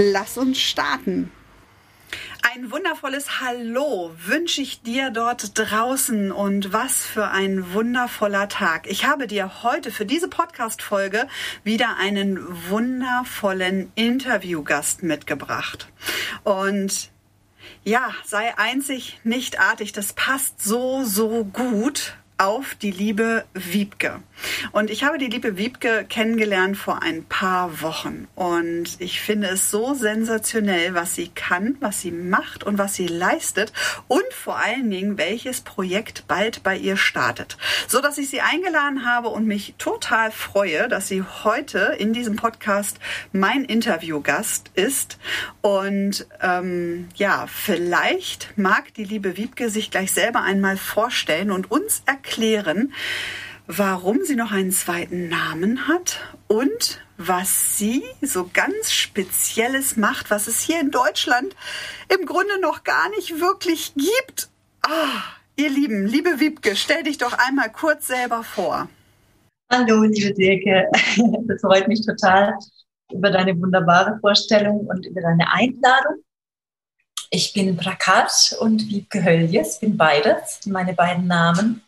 Lass 0.00 0.38
uns 0.38 0.60
starten. 0.60 1.32
Ein 2.54 2.70
wundervolles 2.70 3.40
Hallo 3.40 4.12
wünsche 4.16 4.62
ich 4.62 4.80
dir 4.82 5.10
dort 5.10 5.58
draußen 5.58 6.30
und 6.30 6.72
was 6.72 7.04
für 7.04 7.26
ein 7.26 7.72
wundervoller 7.72 8.48
Tag. 8.48 8.86
Ich 8.86 9.06
habe 9.06 9.26
dir 9.26 9.64
heute 9.64 9.90
für 9.90 10.06
diese 10.06 10.28
Podcast-Folge 10.28 11.26
wieder 11.64 11.96
einen 11.96 12.38
wundervollen 12.70 13.90
Interviewgast 13.96 15.02
mitgebracht. 15.02 15.88
Und 16.44 17.10
ja, 17.82 18.12
sei 18.24 18.56
einzig, 18.56 19.18
nicht 19.24 19.58
artig. 19.58 19.90
Das 19.90 20.12
passt 20.12 20.62
so, 20.62 21.02
so 21.02 21.44
gut 21.44 22.17
auf 22.38 22.76
die 22.76 22.92
liebe 22.92 23.44
Wiebke. 23.52 24.22
Und 24.70 24.90
ich 24.90 25.02
habe 25.02 25.18
die 25.18 25.26
liebe 25.26 25.56
Wiebke 25.56 26.06
kennengelernt 26.08 26.76
vor 26.76 27.02
ein 27.02 27.24
paar 27.24 27.82
Wochen. 27.82 28.28
Und 28.36 29.00
ich 29.00 29.20
finde 29.20 29.48
es 29.48 29.72
so 29.72 29.94
sensationell, 29.94 30.94
was 30.94 31.16
sie 31.16 31.28
kann, 31.34 31.76
was 31.80 32.00
sie 32.00 32.12
macht 32.12 32.62
und 32.62 32.78
was 32.78 32.94
sie 32.94 33.08
leistet. 33.08 33.72
Und 34.06 34.22
vor 34.32 34.56
allen 34.56 34.88
Dingen, 34.88 35.18
welches 35.18 35.62
Projekt 35.62 36.28
bald 36.28 36.62
bei 36.62 36.76
ihr 36.76 36.96
startet. 36.96 37.58
So 37.88 38.00
dass 38.00 38.18
ich 38.18 38.30
sie 38.30 38.40
eingeladen 38.40 39.04
habe 39.04 39.30
und 39.30 39.46
mich 39.46 39.74
total 39.76 40.30
freue, 40.30 40.86
dass 40.86 41.08
sie 41.08 41.24
heute 41.42 41.96
in 41.98 42.12
diesem 42.12 42.36
Podcast 42.36 43.00
mein 43.32 43.64
Interviewgast 43.64 44.70
ist. 44.74 45.18
Und 45.60 46.28
ähm, 46.40 47.08
ja, 47.16 47.48
vielleicht 47.48 48.56
mag 48.56 48.94
die 48.94 49.04
liebe 49.04 49.36
Wiebke 49.36 49.70
sich 49.70 49.90
gleich 49.90 50.12
selber 50.12 50.42
einmal 50.42 50.76
vorstellen 50.76 51.50
und 51.50 51.72
uns 51.72 52.02
erklären, 52.06 52.27
erklären, 52.28 52.92
warum 53.66 54.22
sie 54.24 54.36
noch 54.36 54.52
einen 54.52 54.70
zweiten 54.70 55.28
Namen 55.28 55.88
hat 55.88 56.20
und 56.46 57.00
was 57.16 57.78
sie 57.78 58.02
so 58.20 58.48
ganz 58.52 58.92
Spezielles 58.92 59.96
macht, 59.96 60.30
was 60.30 60.46
es 60.46 60.60
hier 60.60 60.78
in 60.80 60.90
Deutschland 60.90 61.56
im 62.14 62.26
Grunde 62.26 62.60
noch 62.60 62.84
gar 62.84 63.08
nicht 63.10 63.40
wirklich 63.40 63.94
gibt. 63.94 64.50
Ah, 64.82 65.22
ihr 65.56 65.70
Lieben, 65.70 66.06
liebe 66.06 66.38
Wiebke, 66.38 66.76
stell 66.76 67.02
dich 67.02 67.16
doch 67.16 67.32
einmal 67.32 67.72
kurz 67.72 68.06
selber 68.06 68.44
vor. 68.44 68.88
Hallo, 69.72 70.02
liebe 70.02 70.34
Silke. 70.34 70.86
Das 71.46 71.62
freut 71.62 71.88
mich 71.88 72.04
total 72.04 72.54
über 73.10 73.30
deine 73.30 73.58
wunderbare 73.58 74.18
Vorstellung 74.20 74.86
und 74.86 75.06
über 75.06 75.22
deine 75.22 75.50
Einladung. 75.50 76.22
Ich 77.30 77.52
bin 77.54 77.76
Prakat 77.76 78.56
und 78.60 78.86
Wiebke 78.88 79.24
Höljes, 79.24 79.80
bin 79.80 79.96
beides, 79.96 80.60
meine 80.66 80.92
beiden 80.92 81.26
Namen. 81.26 81.82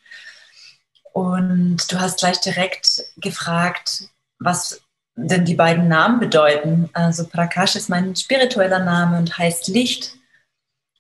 Und 1.13 1.91
du 1.91 2.01
hast 2.01 2.21
gleich 2.21 2.41
direkt 2.41 3.03
gefragt, 3.17 4.09
was 4.39 4.81
denn 5.17 5.45
die 5.45 5.55
beiden 5.55 5.89
Namen 5.89 6.21
bedeuten. 6.21 6.89
Also 6.93 7.27
Prakash 7.27 7.77
ist 7.77 7.89
mein 7.89 8.15
spiritueller 8.17 8.79
Name 8.79 9.19
und 9.19 9.37
heißt 9.37 9.69
Licht. 9.69 10.17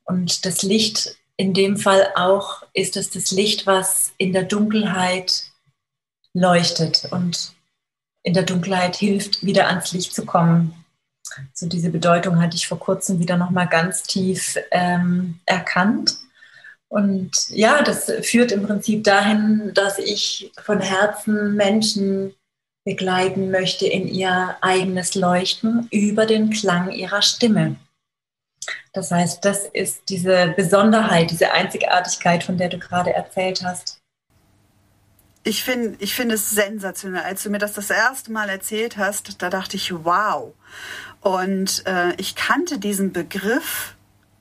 Und 0.04 0.44
das 0.44 0.62
Licht 0.62 1.16
in 1.36 1.54
dem 1.54 1.76
Fall 1.76 2.08
auch 2.16 2.62
ist 2.74 2.96
es 2.96 3.10
das 3.10 3.30
Licht, 3.30 3.66
was 3.66 4.12
in 4.18 4.32
der 4.32 4.42
Dunkelheit 4.42 5.44
leuchtet 6.34 7.08
und 7.10 7.54
in 8.22 8.34
der 8.34 8.42
Dunkelheit 8.42 8.96
hilft, 8.96 9.42
wieder 9.44 9.68
ans 9.68 9.92
Licht 9.92 10.14
zu 10.14 10.26
kommen. 10.26 10.84
So 11.54 11.66
diese 11.66 11.90
Bedeutung 11.90 12.40
hatte 12.42 12.56
ich 12.56 12.68
vor 12.68 12.78
kurzem 12.78 13.20
wieder 13.20 13.36
noch 13.36 13.50
mal 13.50 13.66
ganz 13.66 14.02
tief 14.02 14.58
ähm, 14.70 15.40
erkannt 15.46 16.18
und 16.90 17.30
ja, 17.50 17.82
das 17.82 18.12
führt 18.22 18.50
im 18.50 18.64
Prinzip 18.64 19.04
dahin, 19.04 19.70
dass 19.74 19.98
ich 19.98 20.50
von 20.60 20.80
Herzen 20.80 21.54
Menschen 21.54 22.34
begleiten 22.84 23.52
möchte 23.52 23.86
in 23.86 24.08
ihr 24.08 24.56
eigenes 24.60 25.14
Leuchten 25.14 25.86
über 25.92 26.26
den 26.26 26.50
Klang 26.50 26.90
ihrer 26.90 27.22
Stimme. 27.22 27.76
Das 28.92 29.12
heißt, 29.12 29.44
das 29.44 29.66
ist 29.72 30.02
diese 30.08 30.52
Besonderheit, 30.56 31.30
diese 31.30 31.52
Einzigartigkeit, 31.52 32.42
von 32.42 32.58
der 32.58 32.70
du 32.70 32.78
gerade 32.78 33.12
erzählt 33.12 33.62
hast. 33.64 34.00
Ich 35.44 35.62
finde 35.62 35.96
ich 36.00 36.14
find 36.14 36.32
es 36.32 36.50
sensationell. 36.50 37.22
Als 37.22 37.44
du 37.44 37.50
mir 37.50 37.58
das 37.58 37.74
das 37.74 37.90
erste 37.90 38.32
Mal 38.32 38.48
erzählt 38.48 38.96
hast, 38.96 39.40
da 39.40 39.48
dachte 39.48 39.76
ich, 39.76 39.94
wow. 40.04 40.52
Und 41.20 41.84
äh, 41.86 42.14
ich 42.16 42.34
kannte 42.34 42.78
diesen 42.78 43.12
Begriff 43.12 43.94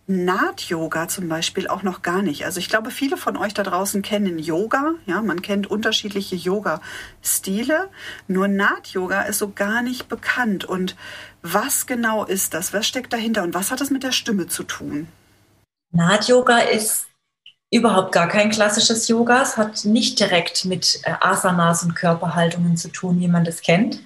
Naht-Yoga 0.09 1.08
zum 1.08 1.30
Beispiel 1.30 1.68
auch 1.68 1.84
noch 1.84 2.02
gar 2.02 2.24
nicht. 2.24 2.44
Also 2.44 2.59
ich 2.59 2.68
glaube, 2.68 2.90
viele 2.90 3.16
von 3.16 3.38
euch 3.38 3.53
da 3.53 3.62
draußen 3.62 4.02
kennen 4.02 4.40
Yoga. 4.40 4.96
Ja, 5.06 5.22
man 5.22 5.44
kennt 5.44 5.68
unterschiedliche 5.68 6.36
Yoga-Stile. 6.36 7.90
Nur 8.28 8.48
Naht-Yoga 8.48 9.22
ist 9.22 9.38
so 9.38 9.52
gar 9.52 9.84
nicht 9.84 10.09
bekannt. 10.09 10.66
Und 10.66 10.96
was 11.44 11.86
genau 11.86 12.25
ist 12.25 12.56
das? 12.56 12.74
Was 12.74 12.88
steckt 12.88 13.14
dahinter? 13.14 13.44
Und 13.44 13.53
was 13.53 13.69
hat 13.69 13.81
das 13.81 13.92
mit 13.92 14.02
der 14.02 14.12
Stimme 14.12 14.48
zu 14.48 14.64
tun? 14.64 15.08
Naht-Yoga 15.92 16.58
ist 16.58 17.06
überhaupt 17.69 18.12
gar 18.12 18.28
kein 18.28 18.50
klassisches 18.50 19.08
Yoga. 19.09 19.44
Es 19.44 19.58
hat 19.58 19.86
nicht 19.86 20.19
direkt 20.19 20.66
mit 20.66 21.02
äh, 21.03 21.14
Asanas 21.22 21.84
und 21.84 21.94
Körperhaltungen 21.94 22.78
zu 22.78 22.88
tun, 22.88 23.19
wie 23.19 23.28
man 23.28 23.46
das 23.46 23.62
kennt, 23.62 24.02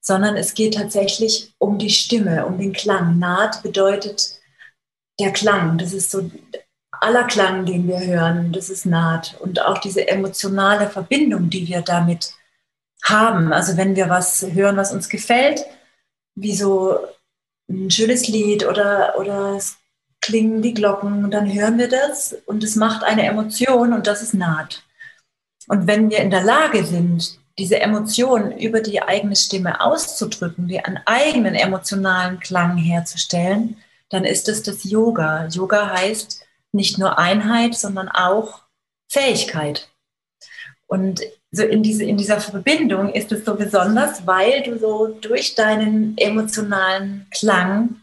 sondern 0.00 0.36
es 0.36 0.54
geht 0.54 0.74
tatsächlich 0.74 1.52
um 1.58 1.78
die 1.78 1.90
Stimme, 1.90 2.46
um 2.46 2.58
den 2.58 2.72
Klang. 2.72 3.18
Naht 3.18 3.64
bedeutet 3.64 4.40
der 5.18 5.32
Klang, 5.32 5.78
das 5.78 5.92
ist 5.92 6.10
so 6.10 6.30
aller 6.90 7.24
Klang, 7.24 7.66
den 7.66 7.88
wir 7.88 8.00
hören, 8.00 8.52
das 8.52 8.70
ist 8.70 8.86
naht. 8.86 9.36
Und 9.40 9.60
auch 9.62 9.78
diese 9.78 10.06
emotionale 10.08 10.88
Verbindung, 10.88 11.50
die 11.50 11.66
wir 11.66 11.82
damit 11.82 12.34
haben. 13.04 13.52
Also 13.52 13.76
wenn 13.76 13.96
wir 13.96 14.08
was 14.08 14.46
hören, 14.52 14.76
was 14.76 14.92
uns 14.92 15.08
gefällt, 15.08 15.64
wie 16.34 16.54
so 16.54 16.98
ein 17.68 17.90
schönes 17.90 18.28
Lied 18.28 18.66
oder, 18.66 19.14
oder 19.18 19.56
es 19.56 19.78
klingen 20.20 20.62
die 20.62 20.74
Glocken, 20.74 21.30
dann 21.30 21.52
hören 21.52 21.78
wir 21.78 21.88
das 21.88 22.36
und 22.46 22.62
es 22.62 22.76
macht 22.76 23.02
eine 23.02 23.24
Emotion 23.24 23.92
und 23.92 24.06
das 24.06 24.22
ist 24.22 24.34
naht. 24.34 24.84
Und 25.68 25.86
wenn 25.86 26.10
wir 26.10 26.18
in 26.18 26.30
der 26.30 26.44
Lage 26.44 26.84
sind, 26.84 27.38
diese 27.58 27.80
Emotion 27.80 28.52
über 28.52 28.80
die 28.80 29.02
eigene 29.02 29.36
Stimme 29.36 29.80
auszudrücken, 29.80 30.68
die 30.68 30.80
einen 30.80 31.00
eigenen 31.04 31.54
emotionalen 31.54 32.40
Klang 32.40 32.76
herzustellen, 32.76 33.76
dann 34.12 34.24
ist 34.24 34.48
es 34.48 34.62
das 34.62 34.84
Yoga. 34.84 35.46
Yoga 35.46 35.90
heißt 35.90 36.44
nicht 36.72 36.98
nur 36.98 37.18
Einheit, 37.18 37.74
sondern 37.74 38.08
auch 38.08 38.62
Fähigkeit. 39.10 39.88
Und 40.86 41.22
so 41.50 41.62
in, 41.62 41.82
diese, 41.82 42.04
in 42.04 42.16
dieser 42.16 42.40
Verbindung 42.40 43.12
ist 43.12 43.32
es 43.32 43.44
so 43.44 43.54
besonders, 43.54 44.26
weil 44.26 44.62
du 44.62 44.78
so 44.78 45.08
durch 45.08 45.54
deinen 45.54 46.16
emotionalen 46.18 47.26
Klang 47.30 48.02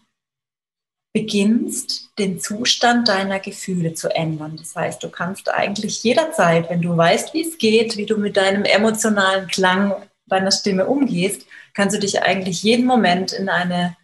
beginnst, 1.13 2.09
den 2.17 2.39
Zustand 2.39 3.07
deiner 3.07 3.39
Gefühle 3.39 3.93
zu 3.93 4.09
ändern. 4.09 4.57
Das 4.57 4.75
heißt, 4.75 5.03
du 5.03 5.09
kannst 5.09 5.51
eigentlich 5.51 6.03
jederzeit, 6.03 6.69
wenn 6.69 6.81
du 6.81 6.95
weißt, 6.95 7.33
wie 7.33 7.47
es 7.47 7.57
geht, 7.57 7.97
wie 7.97 8.05
du 8.05 8.17
mit 8.17 8.37
deinem 8.37 8.63
emotionalen 8.63 9.47
Klang 9.47 9.95
deiner 10.27 10.51
Stimme 10.51 10.85
umgehst, 10.85 11.45
kannst 11.73 11.95
du 11.95 11.99
dich 11.99 12.21
eigentlich 12.21 12.61
jeden 12.63 12.85
Moment 12.85 13.33
in 13.33 13.49
eine 13.49 13.95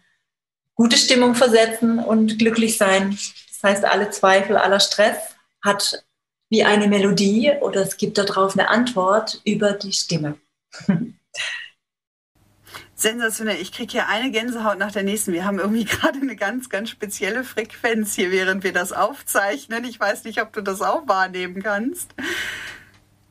gute 0.76 0.96
Stimmung 0.96 1.34
versetzen 1.34 1.98
und 1.98 2.38
glücklich 2.38 2.76
sein. 2.76 3.18
Das 3.50 3.62
heißt, 3.62 3.84
alle 3.84 4.10
Zweifel, 4.10 4.56
aller 4.56 4.78
Stress 4.78 5.16
hat 5.64 6.04
wie 6.48 6.62
eine 6.62 6.86
Melodie 6.86 7.52
oder 7.60 7.80
es 7.82 7.96
gibt 7.96 8.18
darauf 8.18 8.56
eine 8.56 8.68
Antwort 8.68 9.40
über 9.44 9.72
die 9.72 9.92
Stimme. 9.92 10.38
Sensationell. 12.94 13.60
Ich 13.60 13.72
kriege 13.72 13.92
hier 13.92 14.08
eine 14.08 14.30
Gänsehaut 14.30 14.78
nach 14.78 14.92
der 14.92 15.02
nächsten. 15.02 15.32
Wir 15.32 15.44
haben 15.44 15.58
irgendwie 15.58 15.84
gerade 15.86 16.20
eine 16.20 16.36
ganz, 16.36 16.70
ganz 16.70 16.90
spezielle 16.90 17.44
Frequenz 17.44 18.14
hier, 18.14 18.30
während 18.30 18.64
wir 18.64 18.72
das 18.72 18.92
aufzeichnen. 18.92 19.84
Ich 19.84 19.98
weiß 19.98 20.24
nicht, 20.24 20.40
ob 20.40 20.52
du 20.52 20.62
das 20.62 20.80
auch 20.80 21.08
wahrnehmen 21.08 21.62
kannst. 21.62 22.14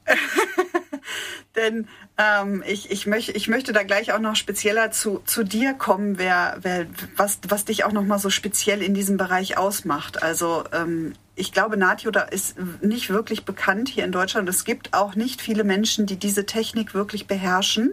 Denn 1.55 1.87
ähm, 2.17 2.63
ich, 2.67 2.91
ich, 2.91 3.07
möchte, 3.07 3.31
ich 3.31 3.47
möchte 3.47 3.71
da 3.71 3.83
gleich 3.83 4.11
auch 4.13 4.19
noch 4.19 4.35
spezieller 4.35 4.91
zu, 4.91 5.21
zu 5.25 5.43
dir 5.43 5.73
kommen, 5.73 6.17
wer, 6.17 6.57
wer, 6.61 6.85
was, 7.15 7.39
was 7.47 7.65
dich 7.65 7.85
auch 7.85 7.91
noch 7.91 8.03
mal 8.03 8.19
so 8.19 8.29
speziell 8.29 8.81
in 8.81 8.93
diesem 8.93 9.17
Bereich 9.17 9.57
ausmacht. 9.57 10.21
Also 10.21 10.63
ähm, 10.73 11.13
ich 11.35 11.51
glaube, 11.51 11.77
Natyoda 11.77 12.21
ist 12.21 12.55
nicht 12.81 13.09
wirklich 13.09 13.45
bekannt 13.45 13.89
hier 13.89 14.05
in 14.05 14.11
Deutschland. 14.11 14.49
Es 14.49 14.65
gibt 14.65 14.93
auch 14.93 15.15
nicht 15.15 15.41
viele 15.41 15.63
Menschen, 15.63 16.05
die 16.05 16.17
diese 16.17 16.45
Technik 16.45 16.93
wirklich 16.93 17.27
beherrschen. 17.27 17.91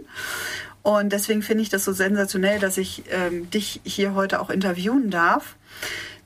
Und 0.83 1.13
deswegen 1.13 1.43
finde 1.43 1.63
ich 1.63 1.69
das 1.69 1.85
so 1.85 1.93
sensationell, 1.93 2.59
dass 2.59 2.77
ich 2.79 3.05
ähm, 3.11 3.49
dich 3.51 3.81
hier 3.85 4.15
heute 4.15 4.41
auch 4.41 4.51
interviewen 4.51 5.11
darf. 5.11 5.57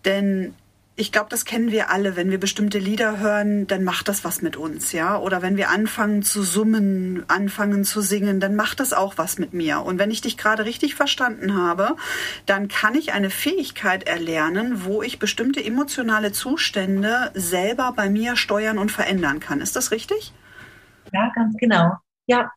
Denn 0.05 0.55
ich 0.98 1.12
glaube, 1.12 1.28
das 1.28 1.44
kennen 1.44 1.70
wir 1.70 1.90
alle. 1.90 2.16
Wenn 2.16 2.31
wir 2.31 2.40
bestimmte 2.40 2.78
Lieder 2.78 3.19
hören, 3.19 3.66
dann 3.66 3.84
macht 3.84 4.08
das 4.08 4.25
was 4.25 4.40
mit 4.40 4.56
uns, 4.56 4.93
ja. 4.93 5.19
Oder 5.19 5.43
wenn 5.43 5.58
wir 5.58 5.69
anfangen 5.69 6.22
zu 6.22 6.43
summen, 6.43 7.22
anfangen 7.28 7.84
zu 7.84 8.00
singen, 8.00 8.40
dann 8.40 8.56
macht 8.56 8.81
das 8.81 8.94
auch 8.94 9.19
was 9.19 9.38
mit 9.38 9.52
mir. 9.52 9.82
Und 9.82 9.98
wenn 9.98 10.10
ich 10.10 10.22
dich 10.22 10.38
gerade 10.38 10.64
richtig 10.64 10.94
verstanden 10.94 11.54
habe, 11.54 11.96
dann 12.46 12.69
kann 12.69 12.94
ich 12.94 13.12
eine 13.12 13.28
Fähigkeit 13.28 14.04
erlernen, 14.04 14.84
wo 14.84 15.02
ich 15.02 15.19
bestimmte 15.19 15.62
emotionale 15.62 16.32
Zustände 16.32 17.31
selber 17.34 17.92
bei 17.94 18.08
mir 18.08 18.34
steuern 18.37 18.78
und 18.78 18.90
verändern 18.90 19.38
kann. 19.38 19.60
Ist 19.60 19.76
das 19.76 19.90
richtig? 19.90 20.32
Ja, 21.12 21.31
ganz 21.34 21.54
genau. 21.58 21.92
Ja. 22.26 22.50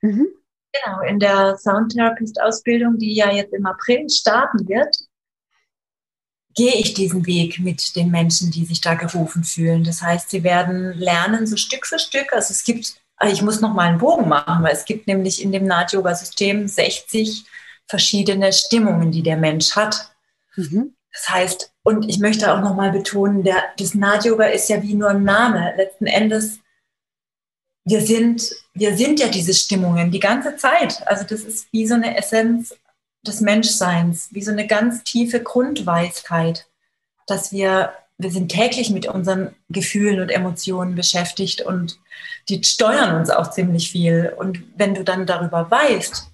Mhm. 0.00 0.26
Genau, 0.72 1.00
in 1.02 1.18
der 1.20 1.56
Soundtherapist-Ausbildung, 1.56 2.98
die 2.98 3.14
ja 3.14 3.32
jetzt 3.32 3.54
im 3.54 3.66
April 3.66 4.08
starten 4.08 4.68
wird, 4.68 4.96
gehe 6.60 6.74
ich 6.74 6.92
diesen 6.92 7.24
Weg 7.24 7.58
mit 7.58 7.96
den 7.96 8.10
Menschen, 8.10 8.50
die 8.50 8.66
sich 8.66 8.82
da 8.82 8.92
gerufen 8.92 9.44
fühlen. 9.44 9.82
Das 9.82 10.02
heißt, 10.02 10.28
sie 10.28 10.44
werden 10.44 10.92
lernen, 10.92 11.46
so 11.46 11.56
Stück 11.56 11.86
für 11.86 11.98
Stück. 11.98 12.34
Also 12.34 12.52
es 12.52 12.64
gibt, 12.64 12.96
ich 13.26 13.40
muss 13.40 13.62
noch 13.62 13.72
mal 13.72 13.88
einen 13.88 13.96
Bogen 13.96 14.28
machen, 14.28 14.62
weil 14.62 14.74
es 14.74 14.84
gibt 14.84 15.06
nämlich 15.06 15.42
in 15.42 15.52
dem 15.52 15.64
Naht-Yoga-System 15.64 16.68
60 16.68 17.46
verschiedene 17.86 18.52
Stimmungen, 18.52 19.10
die 19.10 19.22
der 19.22 19.38
Mensch 19.38 19.74
hat. 19.74 20.12
Mhm. 20.54 20.94
Das 21.10 21.30
heißt, 21.30 21.72
und 21.82 22.06
ich 22.10 22.18
möchte 22.18 22.52
auch 22.52 22.60
noch 22.60 22.76
mal 22.76 22.90
betonen, 22.90 23.42
der, 23.42 23.62
das 23.78 23.94
Naht-Yoga 23.94 24.44
ist 24.44 24.68
ja 24.68 24.82
wie 24.82 24.92
nur 24.92 25.08
ein 25.08 25.24
Name. 25.24 25.72
Letzten 25.78 26.08
Endes, 26.08 26.58
wir 27.86 28.02
sind, 28.02 28.54
wir 28.74 28.98
sind 28.98 29.18
ja 29.18 29.28
diese 29.28 29.54
Stimmungen 29.54 30.10
die 30.10 30.20
ganze 30.20 30.56
Zeit. 30.56 31.08
Also 31.08 31.24
das 31.24 31.40
ist 31.40 31.68
wie 31.72 31.86
so 31.86 31.94
eine 31.94 32.18
Essenz 32.18 32.74
des 33.26 33.40
Menschseins, 33.40 34.28
wie 34.32 34.42
so 34.42 34.50
eine 34.50 34.66
ganz 34.66 35.02
tiefe 35.04 35.42
Grundweisheit, 35.42 36.66
dass 37.26 37.52
wir, 37.52 37.92
wir 38.18 38.30
sind 38.30 38.50
täglich 38.50 38.90
mit 38.90 39.06
unseren 39.06 39.54
Gefühlen 39.68 40.20
und 40.20 40.30
Emotionen 40.30 40.94
beschäftigt 40.94 41.62
und 41.62 41.98
die 42.48 42.62
steuern 42.64 43.16
uns 43.16 43.30
auch 43.30 43.50
ziemlich 43.50 43.90
viel. 43.90 44.32
Und 44.36 44.62
wenn 44.76 44.94
du 44.94 45.04
dann 45.04 45.26
darüber 45.26 45.70
weißt, 45.70 46.26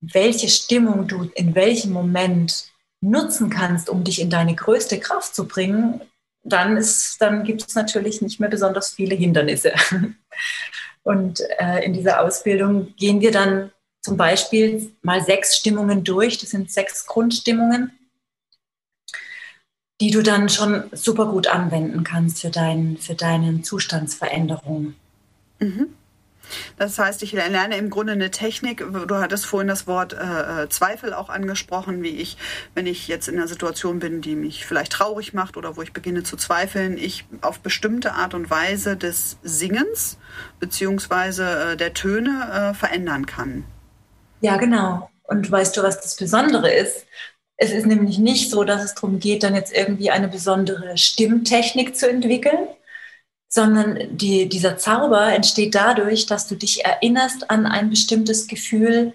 welche 0.00 0.48
Stimmung 0.48 1.06
du 1.08 1.30
in 1.34 1.54
welchem 1.54 1.92
Moment 1.92 2.72
nutzen 3.00 3.50
kannst, 3.50 3.88
um 3.88 4.04
dich 4.04 4.20
in 4.20 4.30
deine 4.30 4.54
größte 4.54 4.98
Kraft 4.98 5.34
zu 5.34 5.46
bringen, 5.46 6.00
dann, 6.42 6.82
dann 7.20 7.44
gibt 7.44 7.66
es 7.66 7.74
natürlich 7.74 8.20
nicht 8.20 8.40
mehr 8.40 8.50
besonders 8.50 8.90
viele 8.90 9.14
Hindernisse. 9.14 9.72
Und 11.02 11.40
äh, 11.58 11.84
in 11.84 11.92
dieser 11.92 12.20
Ausbildung 12.20 12.94
gehen 12.96 13.20
wir 13.20 13.30
dann 13.30 13.70
zum 14.04 14.18
Beispiel 14.18 14.92
mal 15.00 15.24
sechs 15.24 15.56
Stimmungen 15.56 16.04
durch. 16.04 16.36
Das 16.36 16.50
sind 16.50 16.70
sechs 16.70 17.06
Grundstimmungen, 17.06 17.90
die 19.98 20.10
du 20.10 20.22
dann 20.22 20.50
schon 20.50 20.84
super 20.92 21.26
gut 21.26 21.46
anwenden 21.46 22.04
kannst 22.04 22.42
für, 22.42 22.50
dein, 22.50 22.98
für 22.98 23.14
deine 23.14 23.62
Zustandsveränderung. 23.62 24.94
Mhm. 25.58 25.86
Das 26.76 26.98
heißt, 26.98 27.22
ich 27.22 27.32
lerne 27.32 27.78
im 27.78 27.88
Grunde 27.88 28.12
eine 28.12 28.30
Technik. 28.30 28.84
Du 29.08 29.14
hattest 29.14 29.46
vorhin 29.46 29.68
das 29.68 29.86
Wort 29.86 30.12
äh, 30.12 30.64
äh, 30.64 30.68
Zweifel 30.68 31.14
auch 31.14 31.30
angesprochen, 31.30 32.02
wie 32.02 32.08
ich, 32.08 32.36
wenn 32.74 32.86
ich 32.86 33.08
jetzt 33.08 33.28
in 33.28 33.36
einer 33.36 33.48
Situation 33.48 34.00
bin, 34.00 34.20
die 34.20 34.36
mich 34.36 34.66
vielleicht 34.66 34.92
traurig 34.92 35.32
macht 35.32 35.56
oder 35.56 35.78
wo 35.78 35.82
ich 35.82 35.94
beginne 35.94 36.24
zu 36.24 36.36
zweifeln, 36.36 36.98
ich 36.98 37.24
auf 37.40 37.60
bestimmte 37.60 38.12
Art 38.12 38.34
und 38.34 38.50
Weise 38.50 38.98
des 38.98 39.38
Singens 39.42 40.18
beziehungsweise 40.60 41.72
äh, 41.72 41.76
der 41.78 41.94
Töne 41.94 42.72
äh, 42.72 42.74
verändern 42.74 43.24
kann. 43.24 43.64
Ja, 44.44 44.58
genau. 44.58 45.08
Und 45.22 45.50
weißt 45.50 45.74
du, 45.74 45.82
was 45.82 46.02
das 46.02 46.16
Besondere 46.16 46.70
ist? 46.70 47.06
Es 47.56 47.70
ist 47.72 47.86
nämlich 47.86 48.18
nicht 48.18 48.50
so, 48.50 48.62
dass 48.62 48.84
es 48.84 48.94
darum 48.94 49.18
geht, 49.18 49.42
dann 49.42 49.54
jetzt 49.54 49.74
irgendwie 49.74 50.10
eine 50.10 50.28
besondere 50.28 50.98
Stimmtechnik 50.98 51.96
zu 51.96 52.10
entwickeln, 52.10 52.68
sondern 53.48 54.14
die, 54.18 54.46
dieser 54.50 54.76
Zauber 54.76 55.32
entsteht 55.32 55.74
dadurch, 55.74 56.26
dass 56.26 56.46
du 56.46 56.56
dich 56.56 56.84
erinnerst 56.84 57.50
an 57.50 57.64
ein 57.64 57.88
bestimmtes 57.88 58.46
Gefühl, 58.46 59.14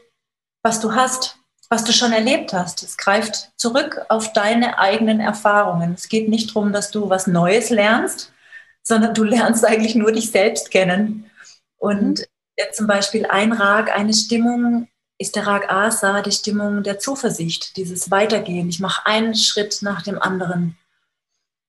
was 0.64 0.80
du 0.80 0.96
hast, 0.96 1.38
was 1.70 1.84
du 1.84 1.94
schon 1.94 2.12
erlebt 2.12 2.52
hast. 2.52 2.82
Es 2.82 2.98
greift 2.98 3.52
zurück 3.56 4.02
auf 4.10 4.34
deine 4.34 4.80
eigenen 4.80 5.20
Erfahrungen. 5.20 5.94
Es 5.94 6.10
geht 6.10 6.28
nicht 6.28 6.56
darum, 6.56 6.74
dass 6.74 6.90
du 6.90 7.08
was 7.08 7.28
Neues 7.28 7.70
lernst, 7.70 8.34
sondern 8.82 9.14
du 9.14 9.24
lernst 9.24 9.64
eigentlich 9.64 9.94
nur 9.94 10.12
dich 10.12 10.32
selbst 10.32 10.72
kennen. 10.72 11.30
Und 11.78 12.22
mhm. 12.22 12.64
zum 12.74 12.88
Beispiel 12.88 13.28
ein 13.28 13.52
Rag, 13.52 13.96
eine 13.96 14.16
Stimmung 14.16 14.88
ist 15.20 15.36
der 15.36 15.46
Rag 15.46 15.70
Asa 15.70 16.22
die 16.22 16.32
Stimmung 16.32 16.82
der 16.82 16.98
Zuversicht, 16.98 17.76
dieses 17.78 18.10
Weitergehen. 18.10 18.70
Ich 18.70 18.80
mache 18.80 19.06
einen 19.06 19.36
Schritt 19.36 19.80
nach 19.82 20.02
dem 20.02 20.20
anderen. 20.20 20.78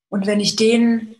Und 0.09 0.25
wenn 0.25 0.39
ich 0.39 0.55
den, 0.55 1.17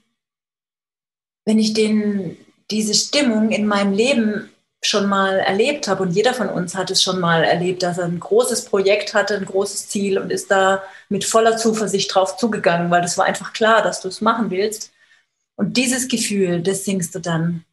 wenn 1.45 1.59
ich 1.59 1.73
den, 1.73 2.37
diese 2.71 2.93
Stimmung 2.93 3.51
in 3.51 3.67
meinem 3.67 3.93
Leben 3.93 4.49
schon 4.83 5.07
mal 5.07 5.39
erlebt 5.39 5.87
habe 5.87 6.03
und 6.03 6.11
jeder 6.11 6.33
von 6.33 6.49
uns 6.49 6.73
hat 6.73 6.89
es 6.89 7.03
schon 7.03 7.19
mal 7.19 7.43
erlebt, 7.43 7.83
dass 7.83 7.97
er 7.97 8.05
ein 8.05 8.19
großes 8.19 8.65
Projekt 8.65 9.13
hatte, 9.13 9.35
ein 9.35 9.45
großes 9.45 9.89
Ziel 9.89 10.17
und 10.17 10.31
ist 10.31 10.49
da 10.49 10.81
mit 11.09 11.25
voller 11.25 11.57
Zuversicht 11.57 12.15
drauf 12.15 12.37
zugegangen, 12.37 12.89
weil 12.89 13.01
das 13.01 13.17
war 13.17 13.25
einfach 13.25 13.53
klar, 13.53 13.83
dass 13.83 14.01
du 14.01 14.07
es 14.07 14.21
machen 14.21 14.49
willst. 14.49 14.91
Und 15.55 15.77
dieses 15.77 16.07
Gefühl, 16.07 16.63
das 16.63 16.85
singst 16.85 17.13
du 17.13 17.19
dann 17.19 17.65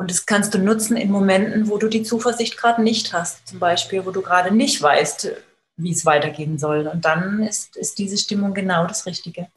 und 0.00 0.10
das 0.10 0.24
kannst 0.24 0.54
du 0.54 0.58
nutzen 0.58 0.96
in 0.96 1.10
Momenten, 1.10 1.68
wo 1.68 1.76
du 1.76 1.86
die 1.86 2.02
Zuversicht 2.02 2.56
gerade 2.56 2.82
nicht 2.82 3.12
hast. 3.12 3.46
Zum 3.46 3.58
Beispiel, 3.58 4.06
wo 4.06 4.12
du 4.12 4.22
gerade 4.22 4.50
nicht 4.50 4.80
weißt, 4.80 5.30
wie 5.76 5.92
es 5.92 6.06
weitergehen 6.06 6.58
soll. 6.58 6.86
Und 6.86 7.04
dann 7.04 7.42
ist, 7.42 7.76
ist 7.76 7.98
diese 7.98 8.16
Stimmung 8.16 8.54
genau 8.54 8.86
das 8.86 9.04
Richtige. 9.04 9.48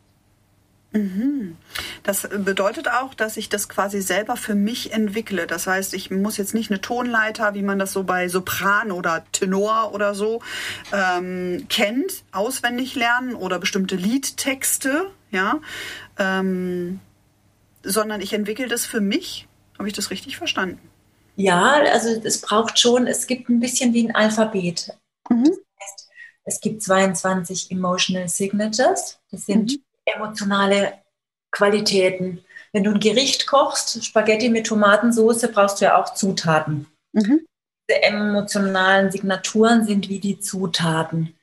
Mhm. 0.92 1.56
Das 2.04 2.28
bedeutet 2.28 2.90
auch, 2.90 3.14
dass 3.14 3.38
ich 3.38 3.48
das 3.48 3.70
quasi 3.70 4.02
selber 4.02 4.36
für 4.36 4.54
mich 4.54 4.92
entwickle. 4.92 5.48
Das 5.48 5.66
heißt, 5.66 5.94
ich 5.94 6.12
muss 6.12 6.36
jetzt 6.36 6.54
nicht 6.54 6.70
eine 6.70 6.82
Tonleiter, 6.82 7.54
wie 7.54 7.64
man 7.64 7.80
das 7.80 7.94
so 7.94 8.04
bei 8.04 8.28
Sopran 8.28 8.92
oder 8.92 9.24
Tenor 9.32 9.94
oder 9.94 10.14
so 10.14 10.42
ähm, 10.92 11.68
kennt, 11.70 12.26
auswendig 12.34 12.96
lernen 12.96 13.36
oder 13.36 13.60
bestimmte 13.60 13.96
Liedtexte, 13.96 15.10
ja, 15.32 15.62
ähm, 16.20 17.00
sondern 17.82 18.20
ich 18.20 18.34
entwickle 18.34 18.68
das 18.68 18.86
für 18.86 19.00
mich 19.00 19.48
habe 19.78 19.88
ich 19.88 19.94
das 19.94 20.12
richtig 20.12 20.38
verstanden? 20.38 20.80
Ja, 21.36 21.82
also 21.92 22.10
es 22.24 22.42
braucht 22.42 22.78
schon, 22.78 23.08
es 23.08 23.28
gibt 23.28 23.50
ein 23.50 23.60
bisschen 23.60 23.94
wie 23.94 24.08
ein 24.08 24.16
Alphabet. 24.16 24.96
Mhm. 25.30 25.46
Das 25.46 25.58
heißt, 25.82 26.10
es 26.46 26.62
gibt 26.62 26.84
22 26.84 27.72
Emotional 27.72 28.28
Signatures. 28.28 29.20
Das 29.32 29.46
sind 29.46 29.72
mhm. 29.72 29.84
emotionale 30.06 30.94
Qualitäten. 31.52 32.44
Wenn 32.72 32.84
du 32.84 32.92
ein 32.92 33.00
Gericht 33.00 33.48
kochst, 33.48 34.04
Spaghetti 34.04 34.50
mit 34.50 34.68
Tomatensauce, 34.68 35.52
brauchst 35.52 35.82
du 35.82 35.86
ja 35.86 36.02
auch 36.02 36.14
Zutaten. 36.14 36.88
Mhm. 37.14 37.46
Diese 37.90 38.04
emotionalen 38.04 39.12
Signaturen 39.12 39.86
sind 39.86 40.10
wie 40.10 40.20
die 40.20 40.40
Zutaten. 40.40 41.36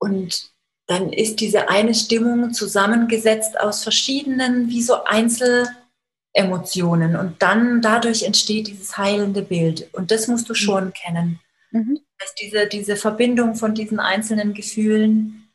Und 0.00 0.52
dann 0.86 1.12
ist 1.12 1.40
diese 1.40 1.68
eine 1.68 1.94
Stimmung 1.94 2.52
zusammengesetzt 2.52 3.58
aus 3.58 3.82
verschiedenen, 3.82 4.68
wie 4.68 4.82
so 4.82 5.04
Einzel- 5.04 5.68
Emotionen. 6.34 7.16
Und 7.16 7.40
dann 7.40 7.80
dadurch 7.80 8.24
entsteht 8.24 8.66
dieses 8.66 8.98
heilende 8.98 9.42
Bild. 9.42 9.88
Und 9.94 10.10
das 10.10 10.28
musst 10.28 10.48
du 10.48 10.52
mhm. 10.52 10.56
schon 10.56 10.84
mhm. 10.86 10.92
kennen. 10.92 11.40
Mhm. 11.70 12.00
Dass 12.18 12.34
diese, 12.34 12.66
diese 12.66 12.96
Verbindung 12.96 13.54
von 13.54 13.74
diesen 13.74 14.00
einzelnen 14.00 14.52
Gefühlen, 14.52 15.48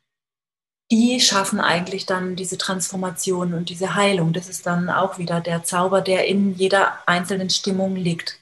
die 0.90 1.20
schaffen 1.20 1.60
eigentlich 1.60 2.06
dann 2.06 2.34
diese 2.34 2.58
Transformation 2.58 3.54
und 3.54 3.68
diese 3.68 3.94
Heilung. 3.94 4.32
Das 4.32 4.48
ist 4.48 4.66
dann 4.66 4.90
auch 4.90 5.18
wieder 5.18 5.40
der 5.40 5.62
Zauber, 5.62 6.00
der 6.00 6.26
in 6.26 6.54
jeder 6.54 7.06
einzelnen 7.06 7.50
Stimmung 7.50 7.94
liegt. 7.94 8.40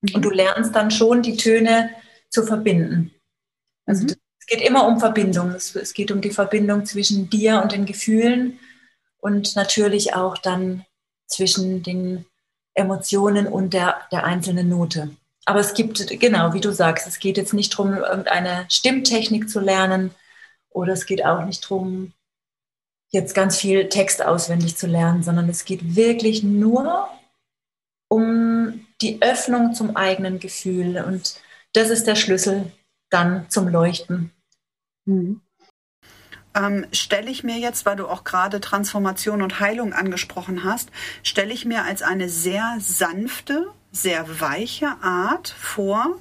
Mhm. 0.00 0.14
Und 0.14 0.24
du 0.24 0.30
lernst 0.30 0.74
dann 0.74 0.90
schon, 0.90 1.22
die 1.22 1.36
Töne 1.36 1.90
zu 2.30 2.44
verbinden. 2.44 3.12
Also 3.86 4.04
mhm. 4.04 4.14
es 4.38 4.46
geht 4.46 4.60
immer 4.60 4.86
um 4.86 5.00
Verbindung. 5.00 5.50
Es, 5.50 5.74
es 5.74 5.92
geht 5.92 6.12
um 6.12 6.20
die 6.20 6.30
Verbindung 6.30 6.86
zwischen 6.86 7.28
dir 7.28 7.60
und 7.62 7.72
den 7.72 7.84
Gefühlen 7.84 8.60
und 9.18 9.56
natürlich 9.56 10.14
auch 10.14 10.38
dann 10.38 10.84
zwischen 11.30 11.82
den 11.82 12.26
Emotionen 12.74 13.46
und 13.46 13.72
der, 13.72 14.00
der 14.12 14.24
einzelnen 14.24 14.68
Note. 14.68 15.10
Aber 15.46 15.60
es 15.60 15.74
gibt, 15.74 16.06
genau, 16.20 16.52
wie 16.52 16.60
du 16.60 16.72
sagst, 16.72 17.06
es 17.06 17.18
geht 17.18 17.36
jetzt 17.36 17.54
nicht 17.54 17.72
darum, 17.72 17.94
irgendeine 17.94 18.66
Stimmtechnik 18.68 19.48
zu 19.48 19.60
lernen 19.60 20.14
oder 20.70 20.92
es 20.92 21.06
geht 21.06 21.24
auch 21.24 21.44
nicht 21.44 21.64
darum, 21.64 22.12
jetzt 23.10 23.34
ganz 23.34 23.56
viel 23.56 23.88
Text 23.88 24.22
auswendig 24.24 24.76
zu 24.76 24.86
lernen, 24.86 25.22
sondern 25.22 25.48
es 25.48 25.64
geht 25.64 25.96
wirklich 25.96 26.42
nur 26.42 27.08
um 28.08 28.86
die 29.00 29.20
Öffnung 29.22 29.74
zum 29.74 29.96
eigenen 29.96 30.38
Gefühl. 30.38 31.02
Und 31.02 31.40
das 31.72 31.90
ist 31.90 32.06
der 32.06 32.16
Schlüssel 32.16 32.70
dann 33.08 33.48
zum 33.50 33.68
Leuchten. 33.68 34.30
Mhm. 35.06 35.40
Ähm, 36.54 36.86
stelle 36.92 37.30
ich 37.30 37.44
mir 37.44 37.58
jetzt, 37.58 37.86
weil 37.86 37.96
du 37.96 38.06
auch 38.06 38.24
gerade 38.24 38.60
Transformation 38.60 39.42
und 39.42 39.60
Heilung 39.60 39.92
angesprochen 39.92 40.64
hast, 40.64 40.90
stelle 41.22 41.52
ich 41.52 41.64
mir 41.64 41.84
als 41.84 42.02
eine 42.02 42.28
sehr 42.28 42.76
sanfte, 42.80 43.68
sehr 43.92 44.40
weiche 44.40 44.88
Art 45.02 45.48
vor, 45.58 46.16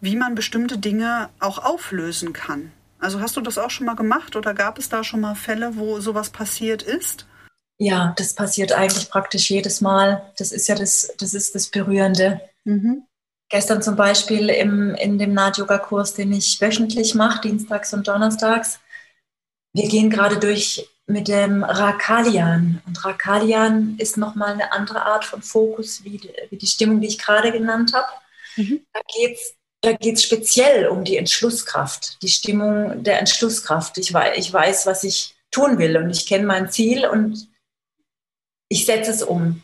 wie 0.00 0.16
man 0.16 0.34
bestimmte 0.34 0.78
Dinge 0.78 1.28
auch 1.38 1.58
auflösen 1.58 2.32
kann. 2.32 2.72
Also 2.98 3.20
hast 3.20 3.36
du 3.36 3.40
das 3.40 3.58
auch 3.58 3.70
schon 3.70 3.86
mal 3.86 3.96
gemacht 3.96 4.36
oder 4.36 4.54
gab 4.54 4.78
es 4.78 4.88
da 4.88 5.02
schon 5.04 5.20
mal 5.20 5.34
Fälle, 5.34 5.76
wo 5.76 6.00
sowas 6.00 6.30
passiert 6.30 6.82
ist? 6.82 7.26
Ja, 7.78 8.14
das 8.18 8.34
passiert 8.34 8.72
eigentlich 8.72 9.08
praktisch 9.08 9.50
jedes 9.50 9.80
Mal. 9.80 10.30
Das 10.36 10.52
ist 10.52 10.68
ja 10.68 10.74
das, 10.74 11.14
das 11.18 11.32
ist 11.32 11.54
das 11.54 11.68
Berührende. 11.68 12.42
Mhm. 12.64 13.04
Gestern 13.48 13.82
zum 13.82 13.96
Beispiel 13.96 14.50
im, 14.50 14.94
in 14.94 15.18
dem 15.18 15.32
Naht-Yoga-Kurs, 15.32 16.14
den 16.14 16.32
ich 16.32 16.60
wöchentlich 16.60 17.14
mache, 17.14 17.40
dienstags 17.40 17.94
und 17.94 18.06
donnerstags. 18.06 18.80
Wir 19.72 19.88
gehen 19.88 20.10
gerade 20.10 20.38
durch 20.38 20.88
mit 21.06 21.28
dem 21.28 21.64
Rakalian. 21.64 22.82
Und 22.86 23.04
Rakalian 23.04 23.96
ist 23.98 24.16
nochmal 24.16 24.52
eine 24.52 24.72
andere 24.72 25.02
Art 25.02 25.24
von 25.24 25.42
Fokus, 25.42 26.04
wie, 26.04 26.20
wie 26.50 26.56
die 26.56 26.66
Stimmung, 26.66 27.00
die 27.00 27.08
ich 27.08 27.18
gerade 27.18 27.52
genannt 27.52 27.92
habe. 27.92 28.08
Mhm. 28.56 28.86
Da 28.92 29.00
geht 29.14 29.36
es 29.36 29.54
da 29.82 29.92
geht's 29.92 30.22
speziell 30.22 30.88
um 30.88 31.04
die 31.04 31.16
Entschlusskraft, 31.16 32.22
die 32.22 32.28
Stimmung 32.28 33.02
der 33.02 33.18
Entschlusskraft. 33.18 33.96
Ich 33.98 34.12
weiß, 34.12 34.36
ich 34.36 34.52
weiß 34.52 34.86
was 34.86 35.04
ich 35.04 35.34
tun 35.50 35.78
will 35.78 35.96
und 35.96 36.10
ich 36.10 36.26
kenne 36.26 36.46
mein 36.46 36.70
Ziel 36.70 37.06
und 37.06 37.48
ich 38.68 38.84
setze 38.84 39.10
es 39.10 39.22
um. 39.22 39.62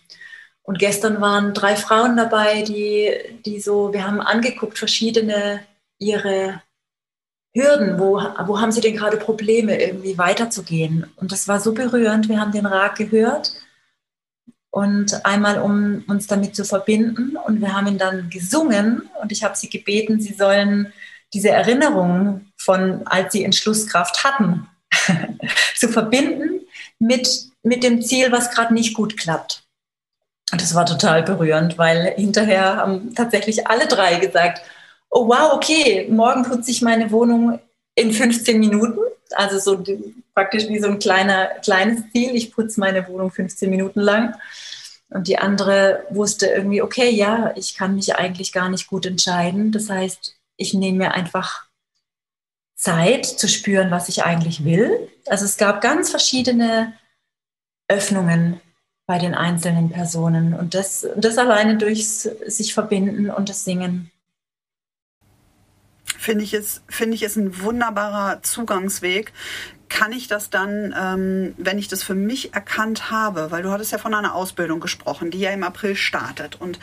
Und 0.63 0.79
gestern 0.79 1.21
waren 1.21 1.55
drei 1.55 1.77
Frauen 1.77 2.17
dabei, 2.17 2.63
die, 2.63 3.15
die 3.45 3.61
so, 3.61 3.93
wir 3.93 4.05
haben 4.05 4.21
angeguckt, 4.21 4.79
verschiedene 4.79 5.65
ihre 5.99 6.63
Hürden, 7.57 7.99
wo, 7.99 8.21
wo 8.47 8.61
haben 8.61 8.71
sie 8.71 8.83
denn 8.83 8.97
gerade 8.97 9.17
Probleme, 9.17 9.81
irgendwie 9.81 10.19
weiterzugehen. 10.19 11.07
Und 11.17 11.33
das 11.33 11.49
war 11.49 11.59
so 11.59 11.73
berührend. 11.73 12.29
Wir 12.29 12.41
haben 12.41 12.53
den 12.53 12.67
Rat 12.67 12.97
gehört 12.97 13.55
und 14.71 15.25
einmal, 15.25 15.63
um 15.63 16.05
uns 16.07 16.27
damit 16.27 16.55
zu 16.55 16.65
verbinden. 16.65 17.37
Und 17.47 17.63
wir 17.63 17.75
haben 17.75 17.87
ihn 17.87 17.97
dann 17.97 18.29
gesungen 18.29 19.09
und 19.23 19.33
ich 19.33 19.43
habe 19.43 19.57
sie 19.57 19.71
gebeten, 19.71 20.21
sie 20.21 20.35
sollen 20.35 20.93
diese 21.33 21.49
Erinnerungen 21.49 22.53
von, 22.59 23.07
als 23.07 23.33
sie 23.33 23.43
Entschlusskraft 23.43 24.23
hatten, 24.23 24.69
zu 25.77 25.89
verbinden 25.89 26.61
mit, 26.99 27.51
mit 27.63 27.83
dem 27.83 28.03
Ziel, 28.03 28.33
was 28.33 28.51
gerade 28.51 28.75
nicht 28.75 28.95
gut 28.95 29.17
klappt. 29.17 29.63
Und 30.53 30.61
das 30.61 30.75
war 30.75 30.85
total 30.85 31.23
berührend, 31.23 31.79
weil 31.79 32.13
hinterher 32.17 32.77
haben 32.77 33.15
tatsächlich 33.15 33.67
alle 33.67 33.89
drei 33.89 34.17
gesagt, 34.19 34.61
oh 35.11 35.29
wow, 35.29 35.53
okay, 35.55 36.09
morgen 36.11 36.43
putze 36.43 36.71
ich 36.71 36.83
meine 36.83 37.11
Wohnung 37.11 37.59
in 37.95 38.13
15 38.13 38.59
Minuten. 38.59 39.01
Also 39.33 39.59
so 39.59 39.83
praktisch 40.35 40.69
wie 40.69 40.79
so 40.79 40.87
ein 40.89 40.99
kleiner, 40.99 41.47
kleines 41.63 42.03
Ziel. 42.13 42.35
Ich 42.35 42.53
putze 42.53 42.79
meine 42.79 43.09
Wohnung 43.09 43.31
15 43.31 43.69
Minuten 43.69 44.01
lang. 44.01 44.35
Und 45.09 45.29
die 45.29 45.39
andere 45.39 46.05
wusste 46.11 46.47
irgendwie, 46.47 46.83
okay, 46.83 47.11
ja, 47.11 47.53
ich 47.57 47.75
kann 47.77 47.95
mich 47.95 48.17
eigentlich 48.17 48.53
gar 48.53 48.69
nicht 48.69 48.89
gut 48.89 49.07
entscheiden. 49.07 49.73
Das 49.73 49.89
heißt, 49.89 50.37
ich 50.57 50.75
nehme 50.75 50.99
mir 50.99 51.13
einfach 51.13 51.67
Zeit 52.75 53.25
zu 53.25 53.49
spüren, 53.49 53.91
was 53.91 54.09
ich 54.09 54.25
eigentlich 54.25 54.65
will. 54.65 55.09
Also 55.27 55.45
es 55.45 55.57
gab 55.57 55.81
ganz 55.81 56.11
verschiedene 56.11 56.93
Öffnungen 57.89 58.61
bei 59.07 59.19
den 59.19 59.35
einzelnen 59.35 59.91
Personen 59.91 60.53
und 60.53 60.75
das, 60.75 61.07
das 61.17 61.39
alleine 61.39 61.79
durchs 61.79 62.23
sich 62.23 62.75
verbinden 62.75 63.31
und 63.31 63.49
das 63.49 63.65
Singen. 63.65 64.11
Finde 66.27 66.43
ich, 66.43 66.55
es, 66.55 66.83
finde 66.89 67.15
ich 67.15 67.23
es 67.23 67.37
ein 67.37 67.61
wunderbarer 67.63 68.43
Zugangsweg, 68.43 69.33
kann 69.89 70.11
ich 70.11 70.27
das 70.27 70.51
dann, 70.51 70.93
ähm, 71.01 71.55
wenn 71.57 71.79
ich 71.79 71.87
das 71.87 72.03
für 72.03 72.17
mich 72.17 72.53
erkannt 72.53 73.13
habe, 73.13 73.53
weil 73.53 73.63
du 73.63 73.71
hattest 73.71 73.93
ja 73.93 73.99
von 73.99 74.13
einer 74.13 74.35
Ausbildung 74.35 74.81
gesprochen, 74.81 75.31
die 75.31 75.39
ja 75.39 75.53
im 75.53 75.63
April 75.63 75.95
startet 75.95 76.61
und 76.61 76.81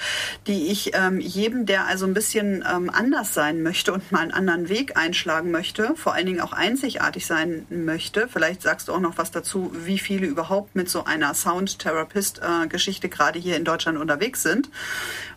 die 0.47 0.67
ich 0.67 0.91
ähm, 0.95 1.19
jedem, 1.19 1.65
der 1.65 1.87
also 1.87 2.05
ein 2.05 2.13
bisschen 2.13 2.63
ähm, 2.73 2.89
anders 2.89 3.33
sein 3.33 3.63
möchte 3.63 3.91
und 3.91 4.13
mal 4.13 4.21
einen 4.21 4.31
anderen 4.31 4.69
Weg 4.69 4.95
einschlagen 4.95 5.51
möchte, 5.51 5.93
vor 5.97 6.13
allen 6.13 6.25
Dingen 6.25 6.39
auch 6.39 6.53
einzigartig 6.53 7.25
sein 7.25 7.65
möchte, 7.69 8.29
vielleicht 8.31 8.61
sagst 8.61 8.87
du 8.87 8.93
auch 8.93 9.01
noch 9.01 9.17
was 9.17 9.31
dazu, 9.31 9.73
wie 9.75 9.99
viele 9.99 10.25
überhaupt 10.25 10.73
mit 10.73 10.89
so 10.89 11.03
einer 11.03 11.33
Sound-Therapist-Geschichte 11.33 13.07
äh, 13.07 13.09
gerade 13.09 13.39
hier 13.39 13.57
in 13.57 13.65
Deutschland 13.65 13.97
unterwegs 13.97 14.41
sind 14.41 14.69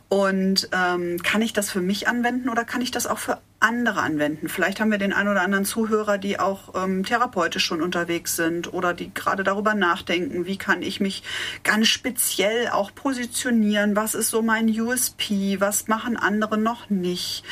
und 0.09 0.69
ähm, 0.73 1.21
kann 1.23 1.43
ich 1.43 1.53
das 1.53 1.71
für 1.71 1.81
mich 1.81 2.07
anwenden 2.07 2.49
oder 2.49 2.65
kann 2.65 2.81
ich 2.81 2.93
das 2.93 3.09
auch 3.09 3.19
für 3.19 3.39
andere 3.59 4.03
anwenden? 4.03 4.49
Vielleicht 4.49 4.79
haben 4.79 4.93
wir 4.93 4.99
den 4.99 5.13
einen 5.13 5.29
oder 5.29 5.43
anderen 5.43 5.65
Zuhörer, 5.65 6.17
die 6.17 6.39
auch 6.39 6.75
ähm, 6.81 7.05
therapeutisch 7.05 7.65
schon 7.65 7.83
unterwegs 7.83 8.37
sind 8.37 8.73
oder 8.73 8.95
die 8.95 9.13
gerade 9.13 9.43
darüber 9.43 9.75
nachdenken, 9.75 10.47
wie 10.47 10.59
kann 10.59 10.83
ich 10.83 11.01
mich 11.01 11.25
ganz 11.65 11.89
speziell 11.89 12.69
auch 12.69 12.95
positionieren? 12.95 13.97
Was 13.97 14.15
ist 14.15 14.31
so 14.31 14.43
mein 14.43 14.69
USP? 14.69 15.61
Was 15.61 15.89
machen 15.89 16.17
andere 16.17 16.57
noch 16.57 16.89
nicht? 16.89 17.43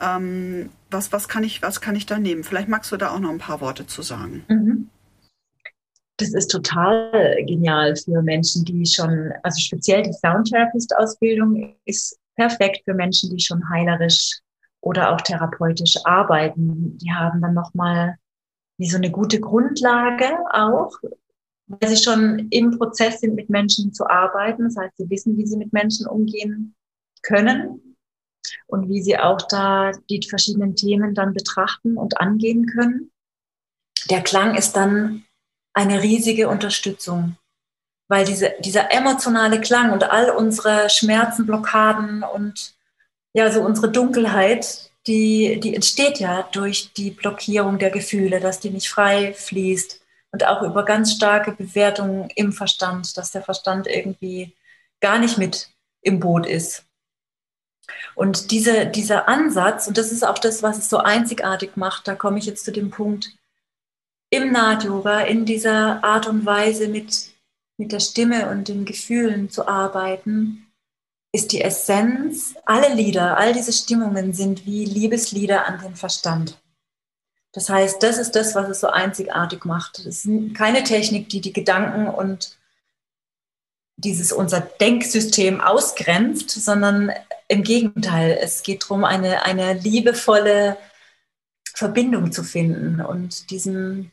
Ähm, 0.00 0.70
was, 0.92 1.10
was, 1.10 1.26
kann 1.26 1.42
ich, 1.42 1.62
was 1.62 1.80
kann 1.80 1.96
ich 1.96 2.06
da 2.06 2.20
nehmen? 2.20 2.44
Vielleicht 2.44 2.68
magst 2.68 2.92
du 2.92 2.96
da 2.96 3.10
auch 3.10 3.18
noch 3.18 3.30
ein 3.30 3.38
paar 3.38 3.60
Worte 3.60 3.88
zu 3.88 4.02
sagen. 4.02 4.44
Mhm 4.46 4.90
das 6.16 6.32
ist 6.32 6.48
total 6.48 7.36
genial 7.44 7.96
für 7.96 8.22
Menschen, 8.22 8.64
die 8.64 8.86
schon, 8.86 9.32
also 9.42 9.60
speziell 9.60 10.02
die 10.02 10.12
Soundtherapist-Ausbildung 10.12 11.74
ist 11.84 12.18
perfekt 12.36 12.82
für 12.84 12.94
Menschen, 12.94 13.30
die 13.30 13.42
schon 13.42 13.68
heilerisch 13.68 14.40
oder 14.80 15.12
auch 15.12 15.20
therapeutisch 15.20 15.96
arbeiten. 16.04 16.98
Die 16.98 17.12
haben 17.12 17.40
dann 17.40 17.54
nochmal 17.54 18.16
wie 18.78 18.88
so 18.88 18.96
eine 18.96 19.10
gute 19.10 19.40
Grundlage 19.40 20.38
auch, 20.52 20.92
weil 21.66 21.88
sie 21.88 22.02
schon 22.02 22.48
im 22.50 22.78
Prozess 22.78 23.20
sind, 23.20 23.34
mit 23.34 23.50
Menschen 23.50 23.92
zu 23.92 24.06
arbeiten. 24.08 24.64
Das 24.64 24.76
heißt, 24.76 24.96
sie 24.96 25.10
wissen, 25.10 25.36
wie 25.36 25.46
sie 25.46 25.56
mit 25.56 25.72
Menschen 25.72 26.06
umgehen 26.06 26.74
können 27.22 27.96
und 28.66 28.88
wie 28.88 29.02
sie 29.02 29.18
auch 29.18 29.40
da 29.48 29.92
die 30.10 30.20
verschiedenen 30.28 30.76
Themen 30.76 31.14
dann 31.14 31.32
betrachten 31.32 31.96
und 31.96 32.20
angehen 32.20 32.66
können. 32.66 33.10
Der 34.10 34.22
Klang 34.22 34.54
ist 34.54 34.74
dann 34.74 35.24
eine 35.74 36.02
riesige 36.02 36.48
Unterstützung, 36.48 37.36
weil 38.08 38.24
diese, 38.24 38.54
dieser 38.60 38.92
emotionale 38.92 39.60
Klang 39.60 39.92
und 39.92 40.04
all 40.04 40.30
unsere 40.30 40.88
Schmerzen, 40.88 41.46
Blockaden 41.46 42.22
und 42.22 42.74
ja, 43.34 43.50
so 43.50 43.60
unsere 43.60 43.90
Dunkelheit, 43.90 44.90
die, 45.06 45.60
die 45.60 45.74
entsteht 45.74 46.20
ja 46.20 46.48
durch 46.52 46.92
die 46.94 47.10
Blockierung 47.10 47.78
der 47.78 47.90
Gefühle, 47.90 48.40
dass 48.40 48.60
die 48.60 48.70
nicht 48.70 48.88
frei 48.88 49.34
fließt 49.34 50.00
und 50.30 50.46
auch 50.46 50.62
über 50.62 50.84
ganz 50.84 51.12
starke 51.12 51.52
Bewertungen 51.52 52.30
im 52.36 52.52
Verstand, 52.52 53.16
dass 53.16 53.32
der 53.32 53.42
Verstand 53.42 53.86
irgendwie 53.86 54.54
gar 55.00 55.18
nicht 55.18 55.36
mit 55.36 55.68
im 56.00 56.20
Boot 56.20 56.46
ist. 56.46 56.84
Und 58.14 58.50
diese, 58.50 58.86
dieser 58.86 59.28
Ansatz, 59.28 59.88
und 59.88 59.98
das 59.98 60.12
ist 60.12 60.24
auch 60.24 60.38
das, 60.38 60.62
was 60.62 60.78
es 60.78 60.88
so 60.88 60.98
einzigartig 60.98 61.76
macht, 61.76 62.08
da 62.08 62.14
komme 62.14 62.38
ich 62.38 62.46
jetzt 62.46 62.64
zu 62.64 62.72
dem 62.72 62.90
Punkt, 62.90 63.30
im 64.34 64.52
Naht-Yoga 64.52 65.20
in 65.20 65.44
dieser 65.44 66.02
Art 66.02 66.26
und 66.26 66.44
Weise 66.44 66.88
mit, 66.88 67.30
mit 67.78 67.92
der 67.92 68.00
Stimme 68.00 68.50
und 68.50 68.68
den 68.68 68.84
Gefühlen 68.84 69.50
zu 69.50 69.68
arbeiten, 69.68 70.66
ist 71.32 71.52
die 71.52 71.60
Essenz, 71.60 72.54
alle 72.64 72.94
Lieder, 72.94 73.36
all 73.36 73.52
diese 73.52 73.72
Stimmungen 73.72 74.32
sind 74.32 74.66
wie 74.66 74.84
Liebeslieder 74.84 75.66
an 75.66 75.80
den 75.80 75.96
Verstand. 75.96 76.60
Das 77.52 77.68
heißt, 77.68 78.02
das 78.02 78.18
ist 78.18 78.32
das, 78.32 78.54
was 78.54 78.68
es 78.68 78.80
so 78.80 78.88
einzigartig 78.88 79.64
macht. 79.64 80.00
Es 80.00 80.24
ist 80.24 80.54
keine 80.54 80.82
Technik, 80.82 81.28
die 81.28 81.40
die 81.40 81.52
Gedanken 81.52 82.08
und 82.08 82.56
dieses 83.96 84.32
unser 84.32 84.60
Denksystem 84.60 85.60
ausgrenzt, 85.60 86.50
sondern 86.50 87.12
im 87.46 87.62
Gegenteil, 87.62 88.38
es 88.40 88.62
geht 88.62 88.82
darum, 88.82 89.04
eine, 89.04 89.44
eine 89.44 89.74
liebevolle 89.74 90.76
Verbindung 91.74 92.32
zu 92.32 92.42
finden 92.42 93.00
und 93.00 93.50
diesem, 93.50 94.10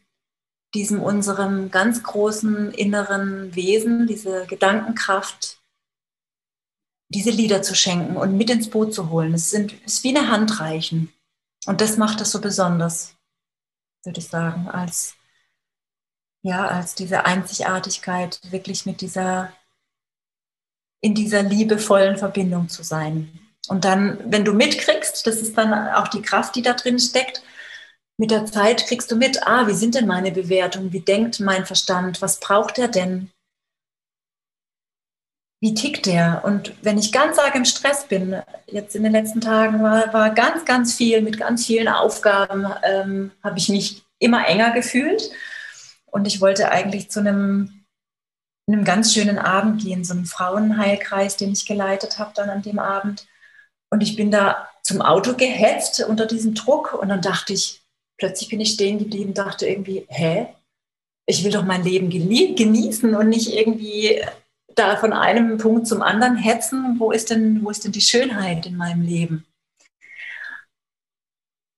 diesem 0.74 1.02
unserem 1.02 1.72
ganz 1.72 2.04
großen 2.04 2.72
inneren 2.72 3.54
Wesen, 3.56 4.08
diese 4.08 4.46
Gedankenkraft, 4.48 5.62
diese 7.10 7.30
Lieder 7.30 7.62
zu 7.62 7.76
schenken 7.76 8.16
und 8.16 8.38
mit 8.38 8.50
ins 8.50 8.70
Boot 8.70 8.94
zu 8.94 9.10
holen. 9.10 9.34
Es, 9.34 9.50
sind, 9.50 9.74
es 9.86 9.96
ist 9.96 10.04
wie 10.04 10.16
eine 10.16 10.30
Handreichen. 10.30 11.14
Und 11.66 11.82
das 11.82 11.98
macht 11.98 12.22
es 12.22 12.32
so 12.32 12.40
besonders, 12.40 13.16
würde 14.04 14.20
ich 14.20 14.28
sagen, 14.28 14.70
als, 14.70 15.16
ja, 16.42 16.68
als 16.68 16.96
diese 16.96 17.26
Einzigartigkeit, 17.26 18.40
wirklich 18.52 18.86
mit 18.86 19.02
dieser, 19.02 19.52
in 21.02 21.14
dieser 21.14 21.44
liebevollen 21.44 22.18
Verbindung 22.18 22.70
zu 22.70 22.84
sein. 22.84 23.40
Und 23.68 23.84
dann, 23.84 24.20
wenn 24.32 24.46
du 24.46 24.54
mitkriegst, 24.54 25.28
das 25.28 25.38
ist 25.38 25.58
dann 25.58 25.74
auch 25.94 26.08
die 26.08 26.22
Kraft, 26.22 26.56
die 26.56 26.62
da 26.62 26.74
drin 26.74 26.98
steckt, 26.98 27.44
mit 28.18 28.32
der 28.32 28.46
Zeit 28.46 28.86
kriegst 28.88 29.12
du 29.12 29.16
mit, 29.16 29.48
ah, 29.48 29.68
wie 29.68 29.74
sind 29.74 29.96
denn 29.96 30.08
meine 30.08 30.32
Bewertungen? 30.32 30.94
Wie 30.94 31.02
denkt 31.02 31.40
mein 31.40 31.66
Verstand? 31.66 32.22
Was 32.22 32.40
braucht 32.40 32.78
er 32.78 32.88
denn? 32.88 33.32
Wie 35.64 35.76
tickt 35.76 36.08
der? 36.08 36.42
Und 36.44 36.74
wenn 36.84 36.98
ich 36.98 37.12
ganz 37.12 37.38
arg 37.38 37.54
im 37.56 37.66
Stress 37.66 38.08
bin, 38.08 38.42
jetzt 38.66 38.96
in 38.96 39.04
den 39.04 39.12
letzten 39.12 39.42
Tagen 39.42 39.84
war, 39.84 40.12
war 40.12 40.32
ganz, 40.32 40.66
ganz 40.66 40.96
viel 40.96 41.22
mit 41.22 41.38
ganz 41.38 41.66
vielen 41.66 41.88
Aufgaben, 41.88 42.68
ähm, 42.84 43.32
habe 43.44 43.60
ich 43.60 43.70
mich 43.70 44.04
immer 44.18 44.48
enger 44.48 44.72
gefühlt. 44.72 45.32
Und 46.08 46.26
ich 46.26 46.42
wollte 46.42 46.72
eigentlich 46.72 47.12
zu 47.12 47.20
einem, 47.20 47.86
einem 48.68 48.84
ganz 48.84 49.14
schönen 49.14 49.38
Abend 49.38 49.84
gehen, 49.84 50.04
so 50.04 50.14
einen 50.14 50.26
Frauenheilkreis, 50.26 51.38
den 51.38 51.52
ich 51.52 51.66
geleitet 51.68 52.18
habe 52.18 52.34
dann 52.36 52.50
an 52.50 52.64
dem 52.64 52.80
Abend. 52.80 53.28
Und 53.92 54.02
ich 54.02 54.16
bin 54.16 54.32
da 54.32 54.68
zum 54.84 55.02
Auto 55.02 55.36
gehetzt 55.36 56.04
unter 56.04 56.26
diesem 56.26 56.56
Druck 56.56 56.94
und 56.94 57.10
dann 57.10 57.22
dachte 57.22 57.54
ich, 57.54 57.81
plötzlich 58.22 58.50
bin 58.50 58.60
ich 58.60 58.74
stehen 58.74 59.00
geblieben, 59.00 59.34
dachte 59.34 59.66
irgendwie, 59.66 60.06
hä? 60.08 60.48
Ich 61.26 61.44
will 61.44 61.52
doch 61.52 61.66
mein 61.66 61.84
Leben 61.84 62.12
genießen 62.12 63.16
und 63.16 63.30
nicht 63.30 63.52
irgendwie 63.52 64.22
da 64.76 64.96
von 64.96 65.12
einem 65.12 65.58
Punkt 65.58 65.88
zum 65.88 66.04
anderen 66.04 66.38
hetzen. 66.38 67.00
Wo 67.00 67.12
ist 67.12 67.32
denn, 67.32 67.64
wo 67.64 67.72
ist 67.72 67.84
denn 67.84 67.92
die 67.92 68.02
Schönheit 68.02 68.68
in 68.68 68.78
meinem 68.78 69.02
Leben? 69.02 69.46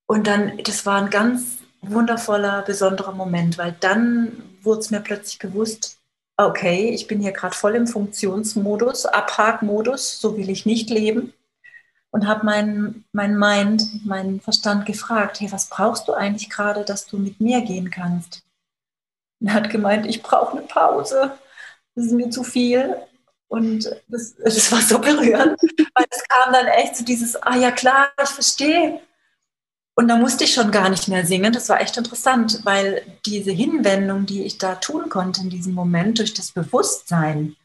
Und 0.05 0.27
dann, 0.27 0.57
das 0.63 0.85
war 0.85 1.01
ein 1.01 1.09
ganz 1.09 1.59
wundervoller, 1.81 2.61
besonderer 2.63 3.13
Moment, 3.13 3.57
weil 3.57 3.73
dann 3.79 4.43
wurde 4.63 4.81
es 4.81 4.91
mir 4.91 4.99
plötzlich 4.99 5.39
bewusst, 5.39 5.97
okay, 6.35 6.89
ich 6.89 7.07
bin 7.07 7.21
hier 7.21 7.31
gerade 7.31 7.55
voll 7.55 7.75
im 7.75 7.87
Funktionsmodus, 7.87 9.05
Abhakmodus, 9.05 10.19
so 10.19 10.35
will 10.35 10.49
ich 10.49 10.65
nicht 10.65 10.89
leben. 10.89 11.31
Und 12.13 12.27
habe 12.27 12.45
meinen 12.45 13.05
mein 13.11 13.37
Mind, 13.37 14.05
meinen 14.05 14.39
Verstand 14.39 14.85
gefragt, 14.85 15.39
hey, 15.39 15.51
was 15.51 15.67
brauchst 15.69 16.07
du 16.07 16.13
eigentlich 16.13 16.49
gerade, 16.49 16.85
dass 16.85 17.07
du 17.07 17.17
mit 17.17 17.41
mir 17.41 17.61
gehen 17.61 17.89
kannst? 17.89 18.43
Und 19.41 19.47
er 19.47 19.55
hat 19.55 19.71
gemeint, 19.71 20.05
ich 20.05 20.21
brauche 20.21 20.57
eine 20.57 20.67
Pause, 20.67 21.33
das 21.95 22.05
ist 22.05 22.11
mir 22.11 22.29
zu 22.29 22.43
viel. 22.43 22.95
Und 23.47 23.89
das, 24.07 24.35
das 24.35 24.71
war 24.71 24.81
so 24.81 24.99
berührend, 24.99 25.59
weil 25.95 26.05
es 26.09 26.23
kam 26.27 26.53
dann 26.53 26.67
echt 26.67 26.95
zu 26.95 26.99
so 26.99 27.05
dieses, 27.05 27.35
ah 27.35 27.55
ja 27.55 27.71
klar, 27.71 28.09
ich 28.21 28.29
verstehe, 28.29 29.01
und 29.95 30.07
da 30.07 30.17
musste 30.17 30.43
ich 30.43 30.53
schon 30.53 30.71
gar 30.71 30.89
nicht 30.89 31.07
mehr 31.07 31.25
singen. 31.25 31.53
Das 31.53 31.69
war 31.69 31.79
echt 31.79 31.97
interessant, 31.97 32.61
weil 32.63 33.03
diese 33.25 33.51
Hinwendung, 33.51 34.25
die 34.25 34.43
ich 34.43 34.57
da 34.57 34.75
tun 34.75 35.09
konnte 35.09 35.41
in 35.41 35.49
diesem 35.49 35.73
Moment 35.73 36.19
durch 36.19 36.33
das 36.33 36.51
Bewusstsein, 36.51 37.55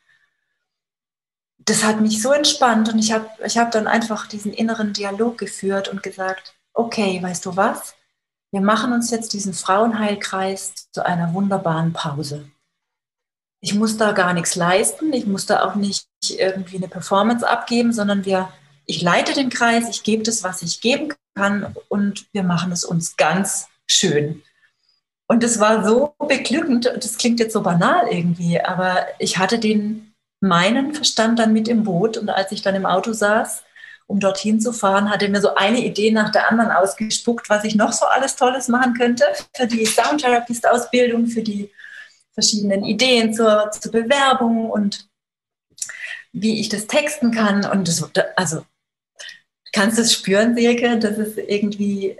das 1.69 1.85
hat 1.85 2.01
mich 2.01 2.23
so 2.23 2.33
entspannt 2.33 2.93
und 2.93 2.99
ich 2.99 3.13
habe 3.13 3.29
ich 3.45 3.59
hab 3.59 3.71
dann 3.71 3.87
einfach 3.87 4.27
diesen 4.27 4.53
inneren 4.53 4.93
Dialog 4.93 5.39
geführt 5.39 5.89
und 5.89 6.03
gesagt, 6.03 6.55
okay, 6.73 7.23
weißt 7.23 7.45
du 7.47 7.57
was? 7.57 7.95
Wir 8.51 8.61
machen 8.61 8.93
uns 8.93 9.11
jetzt 9.11 9.33
diesen 9.35 9.53
Frauenheilkreis 9.53 10.91
zu 10.91 11.05
einer 11.05 11.35
wunderbaren 11.35 11.93
Pause. 11.93 12.49
Ich 13.61 13.75
muss 13.75 13.97
da 13.97 14.13
gar 14.13 14.33
nichts 14.33 14.55
leisten, 14.55 15.13
ich 15.13 15.27
muss 15.27 15.47
da 15.47 15.65
auch 15.65 15.75
nicht 15.75 16.07
irgendwie 16.29 16.77
eine 16.77 16.89
Performance 16.89 17.47
abgeben, 17.47 17.93
sondern 17.93 18.25
wir, 18.25 18.49
ich 18.87 19.03
leite 19.03 19.35
den 19.35 19.51
Kreis, 19.51 19.89
ich 19.91 20.05
gebe 20.05 20.23
das, 20.23 20.45
was 20.45 20.63
ich 20.63 20.81
geben 20.81 21.13
kann 21.35 21.75
und 21.89 22.27
wir 22.33 22.45
machen 22.45 22.73
es 22.73 22.85
uns 22.85 23.17
ganz 23.17 23.69
schön. 23.87 24.43
Und 25.27 25.45
es 25.45 25.61
war 25.61 25.85
so 25.85 26.15
beglückend, 26.27 26.87
das 26.87 27.19
klingt 27.19 27.41
jetzt 27.41 27.53
so 27.53 27.63
banal 27.63 28.07
irgendwie, 28.11 28.61
aber 28.61 29.07
ich 29.19 29.37
hatte 29.37 29.59
den 29.59 30.08
meinen 30.41 30.95
Verstand 30.95 31.39
dann 31.39 31.53
mit 31.53 31.69
im 31.69 31.85
Boot 31.85 32.17
und 32.17 32.29
als 32.29 32.53
ich 32.53 32.63
dann 32.63 32.75
im 32.75 32.87
Auto 32.87 33.13
saß, 33.13 33.65
um 34.07 34.21
dorthin 34.21 34.61
zu 34.61 34.73
fahren, 34.73 35.11
hatte 35.11 35.29
mir 35.29 35.41
so 35.41 35.55
eine 35.55 35.85
Idee 35.85 36.11
nach 36.11 36.33
der 36.33 36.51
anderen 36.51 36.71
ausgespuckt, 36.71 37.51
was 37.51 37.65
ich 37.65 37.75
noch 37.75 37.93
so 37.93 38.07
alles 38.07 38.37
Tolles 38.37 38.69
machen 38.69 38.95
könnte 38.95 39.25
für 39.55 39.67
die 39.67 39.85
Soundtherapist-Ausbildung, 39.85 41.27
für 41.27 41.43
die 41.43 41.71
verschiedenen 42.33 42.85
Ideen 42.85 43.35
zur, 43.35 43.71
zur 43.71 43.93
Bewerbung 43.93 44.71
und 44.71 45.09
wie 46.33 46.61
ich 46.61 46.69
das 46.69 46.87
texten 46.87 47.33
kann. 47.33 47.67
Und 47.67 47.89
das, 47.89 48.11
also 48.37 48.65
Kannst 49.73 49.99
du 49.99 50.03
es 50.03 50.13
spüren, 50.13 50.57
Silke, 50.57 50.99
dass 50.99 51.19
es 51.19 51.37
irgendwie 51.37 52.17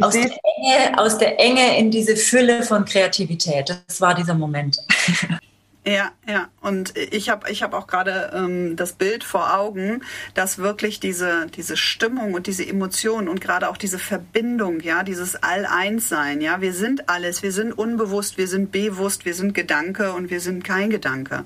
aus 0.00 0.14
der, 0.14 0.30
Enge, 0.56 0.98
aus 0.98 1.18
der 1.18 1.38
Enge 1.38 1.78
in 1.78 1.90
diese 1.90 2.16
Fülle 2.16 2.62
von 2.62 2.84
Kreativität, 2.84 3.68
das 3.86 4.00
war 4.00 4.14
dieser 4.14 4.34
Moment. 4.34 4.78
Ja, 5.84 6.12
ja. 6.28 6.48
Und 6.60 6.96
ich 6.96 7.28
habe 7.28 7.50
ich 7.50 7.64
hab 7.64 7.74
auch 7.74 7.88
gerade 7.88 8.30
ähm, 8.32 8.76
das 8.76 8.92
Bild 8.92 9.24
vor 9.24 9.52
Augen, 9.58 10.02
dass 10.34 10.58
wirklich 10.58 11.00
diese, 11.00 11.48
diese 11.48 11.76
Stimmung 11.76 12.34
und 12.34 12.46
diese 12.46 12.64
Emotion 12.64 13.28
und 13.28 13.40
gerade 13.40 13.68
auch 13.68 13.76
diese 13.76 13.98
Verbindung, 13.98 14.78
ja, 14.78 15.02
dieses 15.02 15.42
All-Eins-Sein, 15.42 16.40
ja, 16.40 16.60
wir 16.60 16.72
sind 16.72 17.08
alles, 17.08 17.42
wir 17.42 17.50
sind 17.50 17.72
unbewusst, 17.72 18.38
wir 18.38 18.46
sind 18.46 18.70
bewusst, 18.70 19.24
wir 19.24 19.34
sind 19.34 19.54
Gedanke 19.54 20.12
und 20.12 20.30
wir 20.30 20.38
sind 20.38 20.62
kein 20.62 20.88
Gedanke. 20.88 21.44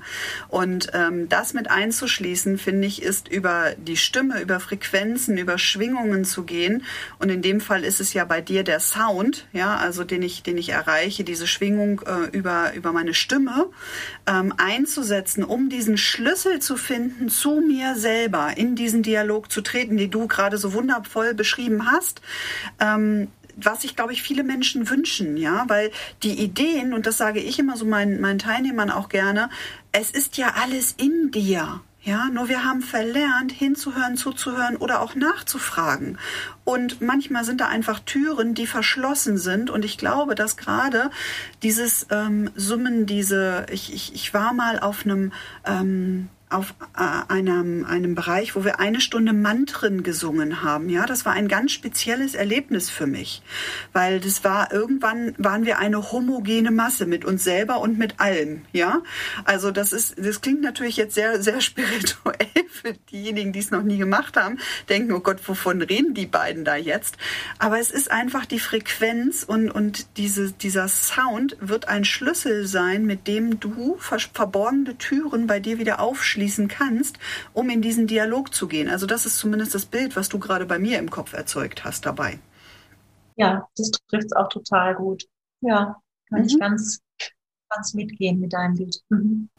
Und 0.49 0.91
ähm, 0.93 1.27
das 1.29 1.55
mit 1.55 1.71
einzuschließen, 1.71 2.59
finde 2.59 2.87
ich, 2.87 3.01
ist 3.01 3.29
über 3.29 3.71
die 3.75 3.97
Stimme, 3.97 4.39
über 4.39 4.59
Frequenzen, 4.59 5.39
über 5.39 5.57
Schwingungen 5.57 6.25
zu 6.25 6.43
gehen. 6.43 6.83
Und 7.17 7.29
in 7.29 7.41
dem 7.41 7.59
Fall 7.59 7.83
ist 7.83 7.99
es 7.99 8.13
ja 8.13 8.23
bei 8.23 8.41
dir 8.41 8.63
der 8.63 8.81
Sound, 8.81 9.47
ja, 9.51 9.77
also 9.77 10.03
den 10.03 10.21
ich, 10.21 10.43
den 10.43 10.59
ich 10.59 10.69
erreiche, 10.69 11.23
diese 11.23 11.47
Schwingung 11.47 12.01
äh, 12.05 12.37
über, 12.37 12.73
über 12.75 12.91
meine 12.91 13.15
Stimme 13.15 13.71
ähm, 14.27 14.53
einzusetzen, 14.57 15.43
um 15.43 15.69
diesen 15.69 15.97
Schlüssel 15.97 16.59
zu 16.59 16.75
finden, 16.77 17.29
zu 17.29 17.61
mir 17.61 17.95
selber 17.95 18.57
in 18.57 18.75
diesen 18.75 19.03
Dialog 19.03 19.51
zu 19.51 19.61
treten, 19.61 19.97
den 19.97 20.11
du 20.11 20.27
gerade 20.27 20.57
so 20.57 20.73
wundervoll 20.73 21.33
beschrieben 21.33 21.89
hast. 21.89 22.21
Ähm, 22.79 23.29
was 23.57 23.81
sich, 23.81 23.95
glaube 23.95 24.13
ich, 24.13 24.21
viele 24.21 24.43
Menschen 24.43 24.87
wünschen, 24.89 25.35
ja, 25.35 25.65
weil 25.67 25.91
die 26.21 26.39
Ideen, 26.39 26.93
und 26.93 27.07
das 27.07 27.17
sage 27.17 27.39
ich 27.39 27.57
immer 27.57 27.75
so 27.75 27.85
meinen, 27.85 28.21
meinen 28.21 28.37
Teilnehmern 28.37 28.91
auch 28.91 29.09
gerne, 29.09 29.49
es 29.91 30.11
ist 30.11 30.37
ja 30.37 30.53
alles 30.61 30.93
in 30.97 31.31
dir. 31.31 31.81
Ja, 32.07 32.29
nur 32.29 32.47
wir 32.47 32.63
haben 32.63 32.81
verlernt, 32.81 33.51
hinzuhören, 33.51 34.15
zuzuhören 34.15 34.77
oder 34.77 35.01
auch 35.01 35.13
nachzufragen. 35.13 36.17
Und 36.63 37.01
manchmal 37.01 37.43
sind 37.43 37.59
da 37.59 37.67
einfach 37.67 37.99
Türen, 37.99 38.53
die 38.53 38.65
verschlossen 38.65 39.37
sind. 39.37 39.69
Und 39.69 39.83
ich 39.83 39.97
glaube, 39.97 40.33
dass 40.33 40.55
gerade 40.55 41.11
dieses 41.63 42.07
ähm, 42.09 42.49
Summen, 42.55 43.07
diese, 43.07 43.65
ich, 43.69 43.93
ich, 43.93 44.15
ich 44.15 44.33
war 44.33 44.53
mal 44.53 44.79
auf 44.79 45.03
einem 45.03 45.33
ähm, 45.65 46.29
auf 46.49 46.73
äh, 46.95 47.33
einem, 47.33 47.83
einem 47.83 48.15
Bereich, 48.15 48.55
wo 48.55 48.63
wir 48.63 48.79
eine 48.79 49.01
Stunde 49.01 49.33
Mantren 49.33 50.01
gesungen 50.01 50.63
haben. 50.63 50.87
Ja, 50.87 51.05
das 51.05 51.25
war 51.25 51.33
ein 51.33 51.49
ganz 51.49 51.73
spezielles 51.73 52.35
Erlebnis 52.35 52.89
für 52.89 53.05
mich, 53.05 53.41
weil 53.91 54.21
das 54.21 54.45
war 54.45 54.71
irgendwann 54.71 55.35
waren 55.37 55.65
wir 55.65 55.77
eine 55.79 56.11
homogene 56.11 56.71
Masse 56.71 57.05
mit 57.05 57.25
uns 57.25 57.43
selber 57.43 57.81
und 57.81 57.97
mit 57.97 58.21
allem. 58.21 58.61
Ja, 58.71 59.01
also 59.43 59.71
das 59.71 59.91
ist, 59.91 60.15
das 60.17 60.39
klingt 60.39 60.61
natürlich 60.61 60.95
jetzt 60.95 61.15
sehr, 61.15 61.41
sehr 61.41 61.59
spirituell 61.61 62.37
für 62.69 62.93
diejenigen, 63.11 63.51
die 63.51 63.59
es 63.59 63.71
noch 63.71 63.83
nie 63.83 63.97
gemacht 63.97 64.37
haben, 64.37 64.57
denken, 64.87 65.11
oh 65.11 65.19
Gott, 65.19 65.45
wovon 65.47 65.81
reden 65.81 66.13
die 66.13 66.27
beiden 66.27 66.63
da 66.63 66.77
jetzt? 66.77 67.17
Aber 67.59 67.77
es 67.77 67.91
ist 67.91 68.09
einfach 68.09 68.45
die 68.45 68.59
Frequenz 68.59 69.43
und, 69.43 69.69
und 69.69 70.17
diese, 70.17 70.53
dieser 70.53 70.87
Sound 70.87 71.57
wird 71.59 71.89
ein 71.89 72.05
Schlüssel 72.05 72.67
sein, 72.67 73.05
mit 73.05 73.27
dem 73.27 73.59
du 73.59 73.97
verborgene 73.99 74.97
Türen 74.97 75.47
bei 75.47 75.59
dir 75.59 75.77
wieder 75.77 75.99
aufschließt 75.99 76.36
abschließen 76.37 76.67
kannst, 76.67 77.17
um 77.53 77.69
in 77.69 77.81
diesen 77.81 78.05
Dialog 78.05 78.53
zu 78.53 78.67
gehen. 78.67 78.89
Also 78.89 79.07
das 79.07 79.25
ist 79.25 79.37
zumindest 79.37 79.73
das 79.73 79.85
Bild, 79.85 80.15
was 80.15 80.29
du 80.29 80.37
gerade 80.37 80.65
bei 80.65 80.77
mir 80.77 80.99
im 80.99 81.09
Kopf 81.09 81.33
erzeugt 81.33 81.83
hast 81.83 82.05
dabei. 82.05 82.39
Ja, 83.35 83.67
das 83.75 83.91
trifft 84.07 84.25
es 84.27 84.33
auch 84.33 84.49
total 84.49 84.95
gut. 84.95 85.25
Ja, 85.61 85.97
kann 86.29 86.41
mhm. 86.41 86.45
ich 86.45 86.59
ganz, 86.59 86.99
ganz 87.69 87.93
mitgehen 87.95 88.39
mit 88.39 88.53
deinem 88.53 88.75
Bild. 88.75 89.01
Mhm. 89.09 89.49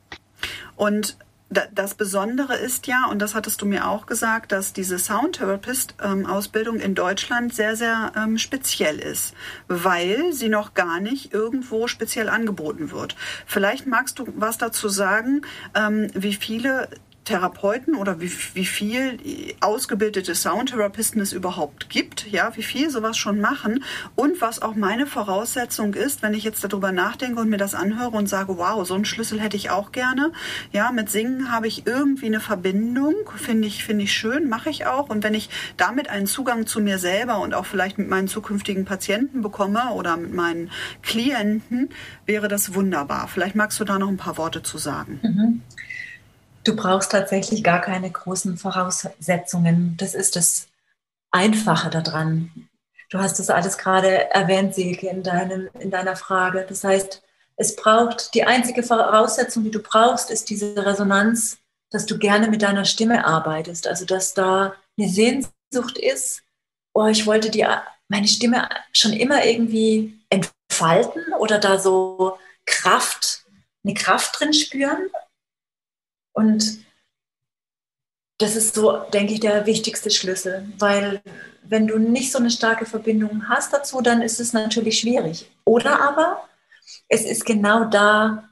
Und 0.76 1.16
das 1.50 1.94
Besondere 1.94 2.56
ist 2.56 2.86
ja, 2.86 3.06
und 3.06 3.20
das 3.20 3.34
hattest 3.34 3.62
du 3.62 3.66
mir 3.66 3.88
auch 3.88 4.04
gesagt, 4.04 4.52
dass 4.52 4.74
diese 4.74 4.98
Soundtherapist-Ausbildung 4.98 6.78
in 6.78 6.94
Deutschland 6.94 7.54
sehr, 7.54 7.74
sehr 7.74 8.12
ähm, 8.16 8.36
speziell 8.36 8.98
ist, 8.98 9.34
weil 9.66 10.32
sie 10.34 10.50
noch 10.50 10.74
gar 10.74 11.00
nicht 11.00 11.32
irgendwo 11.32 11.86
speziell 11.86 12.28
angeboten 12.28 12.90
wird. 12.90 13.16
Vielleicht 13.46 13.86
magst 13.86 14.18
du 14.18 14.26
was 14.36 14.58
dazu 14.58 14.88
sagen, 14.90 15.42
ähm, 15.74 16.08
wie 16.12 16.34
viele 16.34 16.88
Therapeuten 17.28 17.94
oder 17.94 18.20
wie, 18.20 18.32
wie 18.54 18.64
viel 18.64 19.18
ausgebildete 19.60 20.34
Soundtherapisten 20.34 21.20
es 21.20 21.34
überhaupt 21.34 21.90
gibt, 21.90 22.26
ja, 22.26 22.56
wie 22.56 22.62
viel 22.62 22.88
sowas 22.88 23.18
schon 23.18 23.38
machen 23.38 23.84
und 24.16 24.40
was 24.40 24.62
auch 24.62 24.74
meine 24.74 25.06
Voraussetzung 25.06 25.92
ist, 25.92 26.22
wenn 26.22 26.32
ich 26.32 26.42
jetzt 26.42 26.64
darüber 26.64 26.90
nachdenke 26.90 27.40
und 27.40 27.50
mir 27.50 27.58
das 27.58 27.74
anhöre 27.74 28.16
und 28.16 28.30
sage, 28.30 28.56
wow, 28.56 28.86
so 28.86 28.94
einen 28.94 29.04
Schlüssel 29.04 29.40
hätte 29.40 29.58
ich 29.58 29.68
auch 29.68 29.92
gerne. 29.92 30.32
Ja, 30.72 30.90
mit 30.90 31.10
Singen 31.10 31.52
habe 31.52 31.68
ich 31.68 31.86
irgendwie 31.86 32.26
eine 32.26 32.40
Verbindung, 32.40 33.14
finde 33.36 33.68
ich, 33.68 33.84
finde 33.84 34.04
ich 34.04 34.14
schön, 34.14 34.48
mache 34.48 34.70
ich 34.70 34.86
auch. 34.86 35.10
Und 35.10 35.22
wenn 35.22 35.34
ich 35.34 35.50
damit 35.76 36.08
einen 36.08 36.26
Zugang 36.26 36.66
zu 36.66 36.80
mir 36.80 36.98
selber 36.98 37.40
und 37.40 37.52
auch 37.52 37.66
vielleicht 37.66 37.98
mit 37.98 38.08
meinen 38.08 38.28
zukünftigen 38.28 38.86
Patienten 38.86 39.42
bekomme 39.42 39.90
oder 39.92 40.16
mit 40.16 40.32
meinen 40.32 40.70
Klienten, 41.02 41.90
wäre 42.24 42.48
das 42.48 42.74
wunderbar. 42.74 43.28
Vielleicht 43.28 43.54
magst 43.54 43.78
du 43.80 43.84
da 43.84 43.98
noch 43.98 44.08
ein 44.08 44.16
paar 44.16 44.38
Worte 44.38 44.62
zu 44.62 44.78
sagen. 44.78 45.20
Mhm. 45.22 45.62
Du 46.68 46.76
brauchst 46.76 47.12
tatsächlich 47.12 47.64
gar 47.64 47.80
keine 47.80 48.10
großen 48.10 48.58
Voraussetzungen. 48.58 49.96
Das 49.96 50.14
ist 50.14 50.36
das 50.36 50.66
Einfache 51.30 51.88
daran. 51.88 52.68
Du 53.08 53.18
hast 53.18 53.38
das 53.38 53.48
alles 53.48 53.78
gerade 53.78 54.30
erwähnt, 54.34 54.74
Silke, 54.74 55.08
in, 55.08 55.22
deinem, 55.22 55.70
in 55.80 55.90
deiner 55.90 56.14
Frage. 56.14 56.66
Das 56.68 56.84
heißt, 56.84 57.22
es 57.56 57.74
braucht, 57.74 58.34
die 58.34 58.44
einzige 58.44 58.82
Voraussetzung, 58.82 59.64
die 59.64 59.70
du 59.70 59.78
brauchst, 59.78 60.30
ist 60.30 60.50
diese 60.50 60.84
Resonanz, 60.84 61.56
dass 61.90 62.04
du 62.04 62.18
gerne 62.18 62.48
mit 62.48 62.60
deiner 62.60 62.84
Stimme 62.84 63.24
arbeitest. 63.24 63.88
Also, 63.88 64.04
dass 64.04 64.34
da 64.34 64.74
eine 64.98 65.08
Sehnsucht 65.08 65.96
ist, 65.96 66.42
oh, 66.92 67.06
ich 67.06 67.24
wollte 67.24 67.48
die, 67.48 67.64
meine 68.08 68.28
Stimme 68.28 68.68
schon 68.92 69.14
immer 69.14 69.42
irgendwie 69.46 70.20
entfalten 70.28 71.32
oder 71.38 71.58
da 71.58 71.78
so 71.78 72.36
Kraft, 72.66 73.46
eine 73.84 73.94
Kraft 73.94 74.38
drin 74.38 74.52
spüren. 74.52 75.08
Und 76.38 76.78
das 78.38 78.54
ist 78.54 78.76
so, 78.76 78.98
denke 79.12 79.32
ich, 79.34 79.40
der 79.40 79.66
wichtigste 79.66 80.08
Schlüssel, 80.08 80.68
weil 80.78 81.20
wenn 81.64 81.88
du 81.88 81.98
nicht 81.98 82.30
so 82.30 82.38
eine 82.38 82.52
starke 82.52 82.86
Verbindung 82.86 83.48
hast 83.48 83.72
dazu, 83.72 84.00
dann 84.00 84.22
ist 84.22 84.38
es 84.38 84.52
natürlich 84.52 85.00
schwierig. 85.00 85.50
Oder 85.64 86.00
aber 86.00 86.48
es 87.08 87.24
ist 87.24 87.44
genau 87.44 87.86
da, 87.86 88.48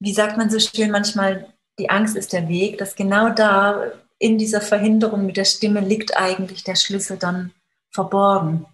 wie 0.00 0.14
sagt 0.14 0.38
man 0.38 0.48
so 0.48 0.58
schön 0.58 0.90
manchmal, 0.90 1.52
die 1.78 1.90
Angst 1.90 2.16
ist 2.16 2.32
der 2.32 2.48
Weg, 2.48 2.78
dass 2.78 2.96
genau 2.96 3.28
da 3.28 3.92
in 4.18 4.38
dieser 4.38 4.62
Verhinderung 4.62 5.26
mit 5.26 5.36
der 5.36 5.44
Stimme 5.44 5.80
liegt 5.80 6.16
eigentlich 6.16 6.64
der 6.64 6.76
Schlüssel 6.76 7.18
dann 7.18 7.52
verborgen. 7.90 8.64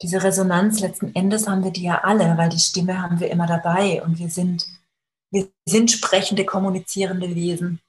Diese 0.00 0.22
Resonanz 0.22 0.80
letzten 0.80 1.14
Endes 1.14 1.46
haben 1.46 1.62
wir 1.62 1.70
die 1.70 1.84
ja 1.84 2.00
alle, 2.02 2.38
weil 2.38 2.48
die 2.48 2.58
Stimme 2.58 3.02
haben 3.02 3.20
wir 3.20 3.30
immer 3.30 3.46
dabei 3.46 4.02
und 4.02 4.18
wir 4.18 4.30
sind, 4.30 4.66
wir 5.34 5.48
sind 5.66 5.90
sprechende, 5.90 6.44
kommunizierende 6.44 7.34
Wesen. 7.34 7.80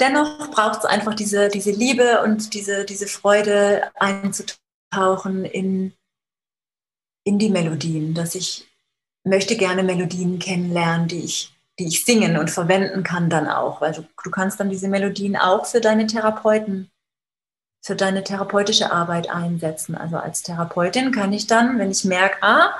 Dennoch 0.00 0.50
braucht 0.50 0.80
es 0.80 0.84
einfach 0.84 1.14
diese, 1.14 1.48
diese 1.48 1.72
Liebe 1.72 2.22
und 2.22 2.54
diese, 2.54 2.84
diese 2.84 3.06
Freude 3.06 3.90
einzutauchen 3.96 5.44
in, 5.44 5.92
in 7.24 7.38
die 7.38 7.50
Melodien, 7.50 8.14
dass 8.14 8.34
ich 8.34 8.68
möchte 9.24 9.56
gerne 9.56 9.82
Melodien 9.82 10.38
kennenlernen, 10.38 11.08
die 11.08 11.24
ich, 11.24 11.52
die 11.78 11.88
ich 11.88 12.04
singen 12.04 12.36
und 12.36 12.50
verwenden 12.50 13.02
kann 13.02 13.28
dann 13.28 13.48
auch, 13.48 13.80
weil 13.80 13.92
du, 13.92 14.06
du 14.22 14.30
kannst 14.30 14.60
dann 14.60 14.70
diese 14.70 14.88
Melodien 14.88 15.36
auch 15.36 15.66
für 15.66 15.80
deine 15.80 16.06
Therapeuten, 16.06 16.90
für 17.82 17.96
deine 17.96 18.22
therapeutische 18.22 18.92
Arbeit 18.92 19.30
einsetzen. 19.30 19.96
Also 19.96 20.16
als 20.16 20.42
Therapeutin 20.42 21.10
kann 21.10 21.32
ich 21.32 21.46
dann, 21.46 21.78
wenn 21.78 21.90
ich 21.90 22.04
merke, 22.04 22.42
ah, 22.42 22.74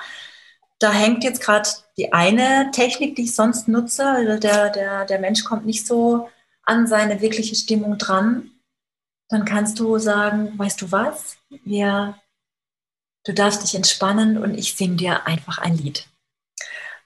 da 0.84 0.92
hängt 0.92 1.24
jetzt 1.24 1.40
gerade 1.40 1.66
die 1.96 2.12
eine 2.12 2.70
Technik, 2.70 3.16
die 3.16 3.22
ich 3.22 3.34
sonst 3.34 3.68
nutze, 3.68 4.06
also 4.06 4.38
der, 4.38 4.68
der, 4.68 5.06
der 5.06 5.18
Mensch 5.18 5.42
kommt 5.42 5.64
nicht 5.64 5.86
so 5.86 6.28
an 6.62 6.86
seine 6.86 7.22
wirkliche 7.22 7.54
Stimmung 7.54 7.96
dran, 7.96 8.50
dann 9.30 9.46
kannst 9.46 9.80
du 9.80 9.98
sagen, 9.98 10.58
weißt 10.58 10.82
du 10.82 10.92
was, 10.92 11.38
wir, 11.64 12.18
du 13.24 13.32
darfst 13.32 13.62
dich 13.62 13.74
entspannen 13.74 14.36
und 14.36 14.58
ich 14.58 14.74
singe 14.74 14.96
dir 14.96 15.26
einfach 15.26 15.56
ein 15.56 15.78
Lied. 15.78 16.06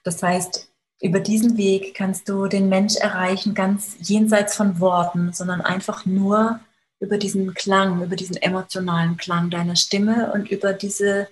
Das 0.03 0.21
heißt, 0.21 0.69
über 1.01 1.21
diesen 1.21 1.55
Weg 1.55 1.95
kannst 1.95 2.27
du 2.27 2.47
den 2.47 2.67
Mensch 2.67 2.97
erreichen, 2.97 3.53
ganz 3.53 3.95
jenseits 4.01 4.57
von 4.57 4.81
Worten, 4.81 5.31
sondern 5.31 5.61
einfach 5.61 6.05
nur 6.05 6.59
über 6.99 7.17
diesen 7.17 7.53
Klang, 7.53 8.03
über 8.03 8.17
diesen 8.17 8.35
emotionalen 8.35 9.15
Klang 9.15 9.49
deiner 9.49 9.77
Stimme 9.77 10.33
und 10.33 10.51
über 10.51 10.73
diese 10.73 11.29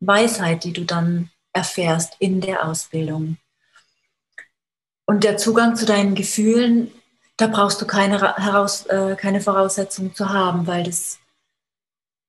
Weisheit, 0.00 0.64
die 0.64 0.72
du 0.72 0.84
dann 0.84 1.30
erfährst 1.56 2.14
in 2.18 2.40
der 2.40 2.68
Ausbildung. 2.68 3.38
Und 5.06 5.24
der 5.24 5.36
Zugang 5.36 5.76
zu 5.76 5.86
deinen 5.86 6.14
Gefühlen, 6.14 6.92
da 7.36 7.46
brauchst 7.46 7.80
du 7.80 7.86
keine, 7.86 8.20
heraus, 8.36 8.86
äh, 8.86 9.16
keine 9.16 9.40
Voraussetzungen 9.40 10.14
zu 10.14 10.30
haben, 10.30 10.66
weil 10.66 10.84
das, 10.84 11.18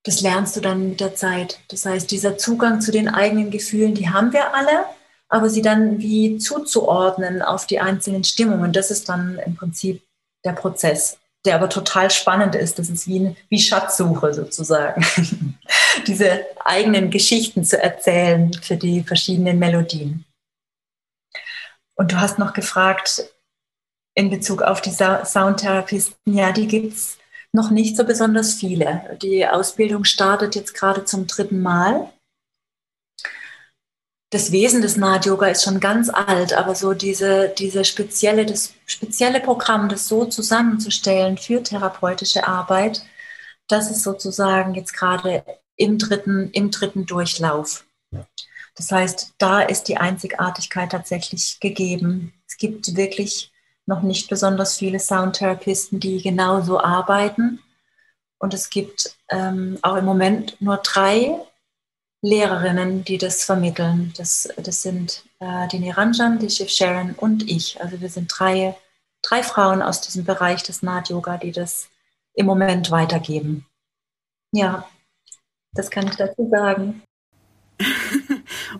das 0.04 0.20
lernst 0.20 0.56
du 0.56 0.60
dann 0.60 0.90
mit 0.90 1.00
der 1.00 1.14
Zeit. 1.14 1.60
Das 1.68 1.86
heißt, 1.86 2.10
dieser 2.10 2.38
Zugang 2.38 2.80
zu 2.80 2.90
den 2.90 3.08
eigenen 3.08 3.50
Gefühlen, 3.50 3.94
die 3.94 4.10
haben 4.10 4.32
wir 4.32 4.54
alle 4.54 4.84
aber 5.28 5.50
sie 5.50 5.62
dann 5.62 5.98
wie 5.98 6.38
zuzuordnen 6.38 7.42
auf 7.42 7.66
die 7.66 7.80
einzelnen 7.80 8.24
Stimmungen, 8.24 8.72
das 8.72 8.90
ist 8.90 9.08
dann 9.08 9.38
im 9.38 9.56
Prinzip 9.56 10.02
der 10.44 10.52
Prozess, 10.52 11.18
der 11.44 11.54
aber 11.54 11.68
total 11.68 12.10
spannend 12.10 12.54
ist. 12.54 12.78
Das 12.78 12.90
ist 12.90 13.06
wie, 13.06 13.34
wie 13.48 13.60
Schatzsuche 13.60 14.34
sozusagen. 14.34 15.04
Diese 16.06 16.44
eigenen 16.64 17.10
Geschichten 17.10 17.64
zu 17.64 17.80
erzählen 17.80 18.52
für 18.52 18.76
die 18.76 19.02
verschiedenen 19.02 19.58
Melodien. 19.58 20.24
Und 21.94 22.12
du 22.12 22.20
hast 22.20 22.38
noch 22.38 22.52
gefragt 22.52 23.24
in 24.14 24.30
Bezug 24.30 24.62
auf 24.62 24.80
die 24.80 24.90
Soundtherapisten, 24.90 26.34
ja, 26.34 26.52
die 26.52 26.66
gibt 26.66 26.92
es 26.92 27.18
noch 27.52 27.70
nicht 27.70 27.96
so 27.96 28.04
besonders 28.04 28.54
viele. 28.54 29.16
Die 29.22 29.46
Ausbildung 29.46 30.04
startet 30.04 30.54
jetzt 30.54 30.74
gerade 30.74 31.04
zum 31.04 31.26
dritten 31.26 31.60
Mal 31.60 32.12
das 34.30 34.52
Wesen 34.52 34.82
des 34.82 34.96
Naht 34.96 35.24
Yoga 35.24 35.46
ist 35.46 35.64
schon 35.64 35.80
ganz 35.80 36.10
alt, 36.10 36.52
aber 36.52 36.74
so 36.74 36.92
diese, 36.92 37.48
diese 37.56 37.84
spezielle, 37.84 38.44
das 38.44 38.74
spezielle 38.86 39.40
Programm, 39.40 39.88
das 39.88 40.06
so 40.06 40.26
zusammenzustellen 40.26 41.38
für 41.38 41.62
therapeutische 41.62 42.46
Arbeit, 42.46 43.02
das 43.68 43.90
ist 43.90 44.02
sozusagen 44.02 44.74
jetzt 44.74 44.92
gerade 44.92 45.44
im 45.76 45.98
dritten, 45.98 46.50
im 46.50 46.70
dritten 46.70 47.06
Durchlauf. 47.06 47.86
Das 48.74 48.92
heißt, 48.92 49.34
da 49.38 49.60
ist 49.60 49.84
die 49.84 49.96
Einzigartigkeit 49.96 50.92
tatsächlich 50.92 51.58
gegeben. 51.60 52.34
Es 52.46 52.56
gibt 52.58 52.96
wirklich 52.96 53.50
noch 53.86 54.02
nicht 54.02 54.28
besonders 54.28 54.76
viele 54.76 55.00
Soundtherapisten, 55.00 56.00
die 56.00 56.22
genauso 56.22 56.80
arbeiten. 56.80 57.60
Und 58.38 58.54
es 58.54 58.70
gibt 58.70 59.16
ähm, 59.30 59.78
auch 59.82 59.96
im 59.96 60.04
Moment 60.04 60.60
nur 60.60 60.76
drei 60.76 61.34
Lehrerinnen, 62.22 63.04
die 63.04 63.18
das 63.18 63.44
vermitteln. 63.44 64.12
Das, 64.16 64.48
das 64.56 64.82
sind 64.82 65.24
äh, 65.38 65.68
die 65.68 65.78
Niranjan, 65.78 66.38
die 66.38 66.50
Shiv 66.50 66.70
Sharon 66.70 67.14
und 67.14 67.48
ich. 67.48 67.80
Also 67.80 68.00
wir 68.00 68.08
sind 68.08 68.32
drei, 68.36 68.76
drei 69.22 69.42
Frauen 69.42 69.82
aus 69.82 70.00
diesem 70.00 70.24
Bereich 70.24 70.62
des 70.62 70.82
Naht 70.82 71.10
Yoga, 71.10 71.38
die 71.38 71.52
das 71.52 71.88
im 72.34 72.46
Moment 72.46 72.90
weitergeben. 72.90 73.66
Ja, 74.52 74.88
das 75.72 75.90
kann 75.90 76.08
ich 76.08 76.16
dazu 76.16 76.48
sagen. 76.50 77.02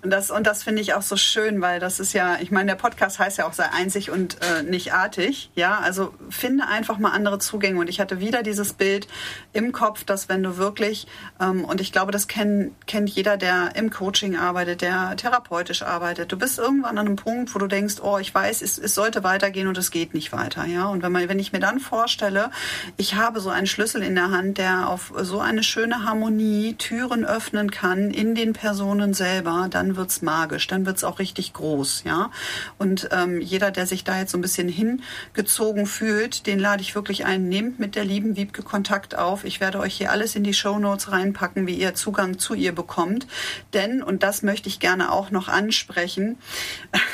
Und 0.03 0.11
das, 0.11 0.31
und 0.31 0.47
das 0.47 0.63
finde 0.63 0.83
ich 0.83 0.95
auch 0.95 1.03
so 1.03 1.17
schön, 1.17 1.61
weil 1.61 1.81
das 1.81 2.01
ist 2.01 2.13
ja, 2.13 2.39
ich 2.41 2.51
meine, 2.51 2.67
der 2.67 2.77
Podcast 2.77 3.19
heißt 3.19 3.39
ja 3.39 3.47
auch 3.47 3.53
sei 3.53 3.65
einzig 3.71 4.11
und 4.11 4.39
äh, 4.43 4.63
nicht 4.63 4.93
artig. 4.93 5.51
Ja, 5.55 5.79
also 5.79 6.15
finde 6.31 6.67
einfach 6.67 6.99
mal 6.99 7.11
andere 7.11 7.39
Zugänge. 7.39 7.81
Und 7.81 7.89
ich 7.89 8.01
hatte 8.01 8.21
wieder 8.21 8.43
dieses 8.43 8.73
Bild 8.73 9.09
im 9.53 9.73
Kopf, 9.73 10.05
dass 10.05 10.29
wenn 10.29 10.43
du 10.43 10.57
wirklich, 10.57 11.07
ähm, 11.41 11.65
und 11.65 11.81
ich 11.81 11.93
glaube, 11.93 12.13
das 12.13 12.29
kenn, 12.29 12.75
kennt 12.87 13.11
jeder, 13.11 13.37
der 13.37 13.77
im 13.77 13.91
Coaching 13.91 14.37
arbeitet, 14.37 14.83
der 14.83 15.17
therapeutisch 15.17 15.83
arbeitet, 15.83 16.33
du 16.33 16.39
bist 16.39 16.59
irgendwann 16.59 16.99
an 16.99 17.07
einem 17.07 17.17
Punkt, 17.17 17.55
wo 17.55 17.59
du 17.59 17.67
denkst, 17.67 17.97
oh, 18.03 18.19
ich 18.19 18.35
weiß, 18.35 18.63
es, 18.63 18.79
es 18.79 18.95
sollte 18.95 19.25
weitergehen 19.25 19.69
und 19.69 19.79
es 19.79 19.91
geht 19.91 20.15
nicht 20.15 20.33
weiter. 20.33 20.65
Ja, 20.67 20.87
und 20.87 21.03
wenn, 21.03 21.13
man, 21.13 21.29
wenn 21.29 21.39
ich 21.39 21.53
mir 21.53 21.61
dann 21.61 21.81
vorstelle, 21.81 22.51
ich 22.97 23.15
habe 23.15 23.41
so 23.41 23.51
einen 23.51 23.67
Schlüssel 23.67 24.03
in 24.03 24.15
der 24.15 24.31
Hand, 24.31 24.59
der 24.59 24.89
auf 24.89 25.13
so 25.17 25.41
eine 25.41 25.63
schöne 25.63 26.05
Harmonie 26.05 26.75
Türen 26.75 27.25
öffnen 27.25 27.71
kann 27.71 28.11
in 28.11 28.35
den 28.35 28.53
Personen 28.53 29.15
selber, 29.15 29.69
dann 29.79 29.97
wird's 29.97 30.23
magisch, 30.23 30.67
dann 30.67 30.87
wird's 30.87 31.05
auch 31.05 31.21
richtig 31.21 31.53
groß, 31.53 32.03
ja. 32.05 32.33
Und 32.79 33.09
ähm, 33.13 33.41
jeder, 33.41 33.71
der 33.71 33.87
sich 33.87 34.03
da 34.03 34.19
jetzt 34.19 34.33
so 34.33 34.39
ein 34.39 34.41
bisschen 34.41 34.69
hingezogen 34.69 35.87
fühlt, 35.87 36.49
den 36.49 36.59
lade 36.59 36.83
ich 36.83 36.97
wirklich 36.97 37.25
ein. 37.25 37.49
Nehmt 37.49 37.79
mit 37.79 37.95
der 37.95 38.05
lieben 38.05 38.37
Wiebke 38.37 38.63
Kontakt 38.63 39.17
auf. 39.17 39.45
Ich 39.45 39.61
werde 39.61 39.79
euch 39.79 39.95
hier 39.95 40.11
alles 40.11 40.35
in 40.35 40.43
die 40.43 40.53
Show 40.53 40.81
Notes 40.81 41.13
reinpacken, 41.13 41.69
wie 41.69 41.75
ihr 41.75 41.95
Zugang 41.95 42.41
zu 42.41 42.55
ihr 42.55 42.75
bekommt. 42.75 43.29
Denn, 43.73 44.03
und 44.03 44.25
das 44.25 44.43
möchte 44.43 44.69
ich 44.69 44.81
gerne 44.81 45.13
auch 45.13 45.31
noch 45.31 45.47
ansprechen, 45.47 46.39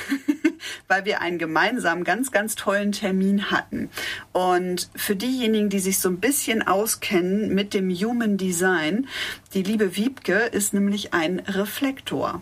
weil 0.88 1.05
wir 1.05 1.20
einen 1.20 1.38
gemeinsamen 1.38 2.03
ganz, 2.03 2.33
ganz 2.33 2.55
tollen 2.55 2.92
Termin 2.92 3.50
hatten. 3.50 3.90
Und 4.33 4.88
für 4.96 5.16
diejenigen, 5.16 5.68
die 5.68 5.81
sich 5.81 5.98
so 5.98 6.09
ein 6.09 6.18
bisschen 6.18 6.66
auskennen 6.66 7.55
mit 7.55 7.74
dem 7.74 7.90
Human 7.90 8.38
Design, 8.38 9.07
die 9.53 9.62
liebe 9.62 9.96
Wiebke 9.96 10.46
ist 10.53 10.72
nämlich 10.72 11.12
ein 11.12 11.40
Reflektor. 11.40 12.40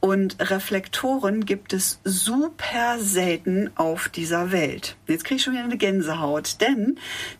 Und 0.00 0.36
Reflektoren 0.38 1.46
gibt 1.46 1.72
es 1.72 2.00
super 2.04 2.98
selten 2.98 3.70
auf 3.76 4.08
dieser 4.08 4.52
Welt. 4.52 4.96
Jetzt 5.06 5.24
kriege 5.24 5.36
ich 5.36 5.42
schon 5.42 5.54
wieder 5.54 5.64
eine 5.64 5.78
Gänsehaut. 5.78 6.60
Denn 6.60 6.98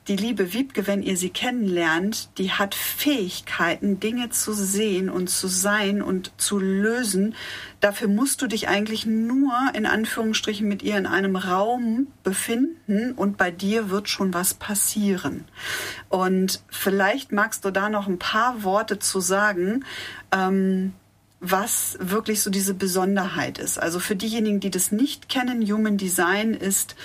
die 0.09 0.17
liebe 0.17 0.53
Wiebke, 0.53 0.87
wenn 0.87 1.03
ihr 1.03 1.17
sie 1.17 1.31
kennenlernt, 1.31 2.31
die 2.39 2.53
hat 2.53 2.75
Fähigkeiten, 2.75 4.01
Dinge 4.01 4.31
zu 4.31 4.53
sehen 4.53 5.11
und 5.11 5.29
zu 5.29 5.49
sein 5.49 6.01
und 6.03 6.33
zu 6.39 6.59
lösen. 6.59 7.35
Dafür 7.81 8.09
musst 8.09 8.41
du 8.41 8.47
dich 8.47 8.69
eigentlich 8.69 9.05
nur 9.05 9.53
in 9.75 9.85
Anführungsstrichen 9.85 10.67
mit 10.67 10.83
ihr 10.83 10.97
in 10.97 11.07
einem 11.07 11.37
Raum 11.37 12.07
befinden 12.23 13.13
und 13.13 13.37
bei 13.37 13.51
dir 13.51 13.91
wird 13.91 14.09
schon 14.09 14.33
was 14.33 14.55
passieren. 14.55 15.45
Und 16.09 16.63
vielleicht 16.71 17.33
magst 17.33 17.65
du 17.67 17.71
da 17.71 17.91
noch 17.91 18.07
ein 18.07 18.19
paar 18.19 18.63
Worte 18.63 18.99
zu 18.99 19.21
sagen, 19.21 19.85
ähm, 20.33 20.95
was 21.47 21.99
wirklich 22.01 22.43
so 22.43 22.49
diese 22.49 22.73
Besonderheit 22.73 23.59
ist. 23.59 23.79
Also 23.79 24.01
für 24.01 24.17
diejenigen, 24.17 24.61
die 24.61 24.71
das 24.71 24.93
nicht 24.93 25.29
kennen, 25.29 25.63
Human 25.71 25.99
Design 25.99 26.55
ist 26.55 26.97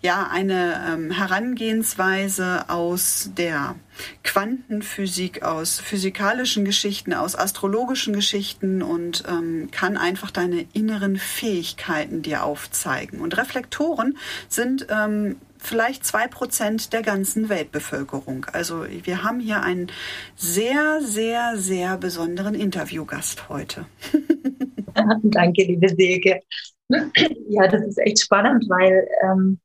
ja 0.00 0.28
eine 0.30 0.82
ähm, 0.88 1.10
Herangehensweise 1.10 2.70
aus 2.70 3.30
der 3.36 3.76
Quantenphysik, 4.24 5.42
aus 5.42 5.78
physikalischen 5.78 6.64
Geschichten, 6.64 7.12
aus 7.12 7.36
astrologischen 7.36 8.14
Geschichten 8.14 8.80
und 8.82 9.24
ähm, 9.28 9.68
kann 9.70 9.98
einfach 9.98 10.30
deine 10.30 10.66
inneren 10.72 11.16
Fähigkeiten 11.16 12.22
dir 12.22 12.44
aufzeigen. 12.44 13.20
Und 13.20 13.36
Reflektoren 13.36 14.16
sind 14.48 14.86
ähm, 14.88 15.36
vielleicht 15.62 16.04
zwei 16.04 16.26
Prozent 16.28 16.92
der 16.92 17.02
ganzen 17.02 17.48
Weltbevölkerung. 17.48 18.46
Also 18.52 18.84
wir 18.88 19.22
haben 19.22 19.40
hier 19.40 19.62
einen 19.62 19.90
sehr, 20.36 21.00
sehr, 21.02 21.56
sehr 21.56 21.96
besonderen 21.96 22.54
Interviewgast 22.54 23.48
heute. 23.48 23.86
Danke, 25.22 25.64
liebe 25.64 25.88
Silke. 25.88 26.40
Ja, 27.48 27.68
das 27.68 27.82
ist 27.86 27.98
echt 27.98 28.20
spannend, 28.20 28.64
weil 28.68 29.08
ähm, 29.24 29.58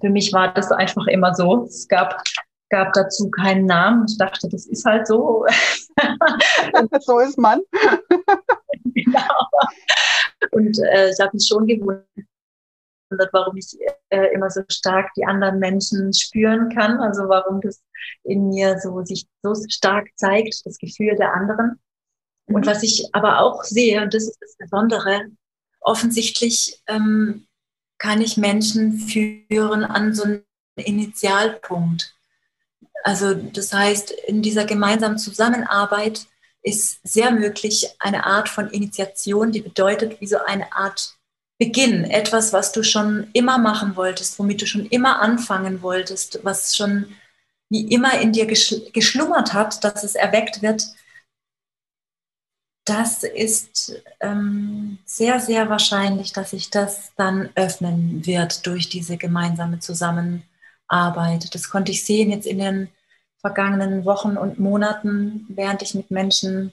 für 0.00 0.10
mich 0.10 0.32
war 0.32 0.52
das 0.54 0.72
einfach 0.72 1.06
immer 1.06 1.34
so. 1.34 1.64
Es 1.64 1.86
gab, 1.88 2.22
gab 2.70 2.92
dazu 2.92 3.30
keinen 3.30 3.66
Namen. 3.66 4.06
Ich 4.08 4.18
dachte, 4.18 4.48
das 4.48 4.66
ist 4.66 4.84
halt 4.84 5.06
so. 5.06 5.46
so 7.00 7.18
ist 7.20 7.38
man. 7.38 7.60
genau. 8.84 9.48
Und 10.52 10.78
äh, 10.90 11.10
ich 11.10 11.20
habe 11.20 11.30
mich 11.34 11.46
schon 11.46 11.66
gewundert, 11.66 12.08
warum 13.32 13.56
ich 13.56 13.76
äh, 14.16 14.32
immer 14.32 14.50
so 14.50 14.62
stark 14.68 15.12
die 15.14 15.24
anderen 15.24 15.58
Menschen 15.58 16.12
spüren 16.12 16.70
kann. 16.74 17.00
Also 17.00 17.28
warum 17.28 17.60
das 17.60 17.82
in 18.24 18.48
mir 18.48 18.78
so 18.78 19.04
sich 19.04 19.26
so 19.42 19.54
stark 19.68 20.08
zeigt, 20.16 20.64
das 20.64 20.78
Gefühl 20.78 21.16
der 21.16 21.34
anderen. 21.34 21.78
Und 22.46 22.64
mhm. 22.64 22.70
was 22.70 22.82
ich 22.82 23.08
aber 23.12 23.40
auch 23.40 23.64
sehe, 23.64 24.02
und 24.02 24.14
das 24.14 24.24
ist 24.24 24.38
das 24.40 24.56
Besondere, 24.56 25.26
offensichtlich 25.80 26.82
ähm, 26.86 27.46
kann 27.98 28.20
ich 28.20 28.36
Menschen 28.36 28.98
führen 28.98 29.84
an 29.84 30.14
so 30.14 30.24
einen 30.24 30.44
Initialpunkt. 30.76 32.14
Also 33.04 33.34
das 33.34 33.72
heißt, 33.72 34.10
in 34.10 34.42
dieser 34.42 34.64
gemeinsamen 34.64 35.18
Zusammenarbeit 35.18 36.26
ist 36.62 37.00
sehr 37.04 37.30
möglich 37.30 37.88
eine 38.00 38.26
Art 38.26 38.48
von 38.48 38.68
Initiation, 38.70 39.52
die 39.52 39.60
bedeutet 39.60 40.20
wie 40.20 40.26
so 40.26 40.38
eine 40.38 40.72
Art 40.72 41.16
Beginn, 41.58 42.04
etwas, 42.04 42.52
was 42.52 42.72
du 42.72 42.82
schon 42.82 43.28
immer 43.32 43.58
machen 43.58 43.96
wolltest, 43.96 44.38
womit 44.38 44.60
du 44.60 44.66
schon 44.66 44.86
immer 44.86 45.20
anfangen 45.22 45.82
wolltest, 45.82 46.40
was 46.42 46.76
schon 46.76 47.14
wie 47.70 47.92
immer 47.92 48.20
in 48.20 48.32
dir 48.32 48.46
geschlummert 48.46 49.52
hat, 49.52 49.82
dass 49.82 50.04
es 50.04 50.14
erweckt 50.14 50.62
wird, 50.62 50.86
das 52.86 53.24
ist 53.24 54.00
ähm, 54.20 54.98
sehr, 55.04 55.40
sehr 55.40 55.68
wahrscheinlich, 55.68 56.32
dass 56.32 56.50
sich 56.52 56.70
das 56.70 57.12
dann 57.16 57.50
öffnen 57.56 58.24
wird 58.24 58.64
durch 58.64 58.88
diese 58.88 59.16
gemeinsame 59.16 59.80
Zusammenarbeit. 59.80 61.52
Das 61.52 61.68
konnte 61.68 61.90
ich 61.90 62.04
sehen 62.04 62.30
jetzt 62.30 62.46
in 62.46 62.58
den 62.58 62.88
vergangenen 63.40 64.04
Wochen 64.04 64.36
und 64.36 64.60
Monaten, 64.60 65.46
während 65.48 65.82
ich 65.82 65.94
mit 65.94 66.12
Menschen 66.12 66.72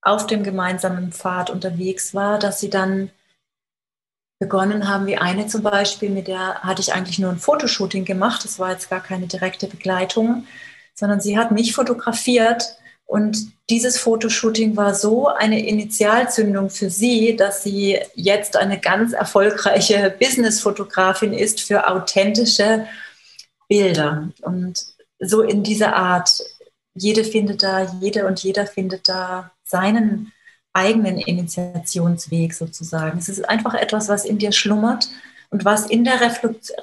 auf 0.00 0.26
dem 0.26 0.42
gemeinsamen 0.42 1.12
Pfad 1.12 1.50
unterwegs 1.50 2.14
war, 2.14 2.38
dass 2.38 2.58
sie 2.58 2.70
dann 2.70 3.10
begonnen 4.42 4.88
haben, 4.88 5.06
wie 5.06 5.16
eine 5.16 5.46
zum 5.46 5.62
Beispiel, 5.62 6.10
mit 6.10 6.26
der 6.26 6.54
hatte 6.62 6.82
ich 6.82 6.92
eigentlich 6.92 7.20
nur 7.20 7.30
ein 7.30 7.38
Fotoshooting 7.38 8.04
gemacht, 8.04 8.44
das 8.44 8.58
war 8.58 8.72
jetzt 8.72 8.90
gar 8.90 9.00
keine 9.00 9.28
direkte 9.28 9.68
Begleitung, 9.68 10.48
sondern 10.94 11.20
sie 11.20 11.38
hat 11.38 11.52
mich 11.52 11.72
fotografiert 11.72 12.64
und 13.06 13.52
dieses 13.70 14.00
Fotoshooting 14.00 14.76
war 14.76 14.96
so 14.96 15.28
eine 15.28 15.64
Initialzündung 15.64 16.70
für 16.70 16.90
sie, 16.90 17.36
dass 17.36 17.62
sie 17.62 18.00
jetzt 18.16 18.56
eine 18.56 18.80
ganz 18.80 19.12
erfolgreiche 19.12 20.12
Business-Fotografin 20.18 21.32
ist 21.32 21.60
für 21.60 21.86
authentische 21.86 22.88
Bilder. 23.68 24.30
Und 24.40 24.84
so 25.20 25.42
in 25.42 25.62
dieser 25.62 25.94
Art, 25.94 26.30
jede 26.94 27.22
findet 27.22 27.62
da, 27.62 27.96
jede 28.00 28.26
und 28.26 28.42
jeder 28.42 28.66
findet 28.66 29.08
da 29.08 29.52
seinen 29.62 30.32
eigenen 30.72 31.18
Initiationsweg 31.18 32.54
sozusagen. 32.54 33.18
Es 33.18 33.28
ist 33.28 33.48
einfach 33.48 33.74
etwas, 33.74 34.08
was 34.08 34.24
in 34.24 34.38
dir 34.38 34.52
schlummert 34.52 35.08
und 35.50 35.64
was 35.64 35.86
in 35.86 36.04
der, 36.04 36.20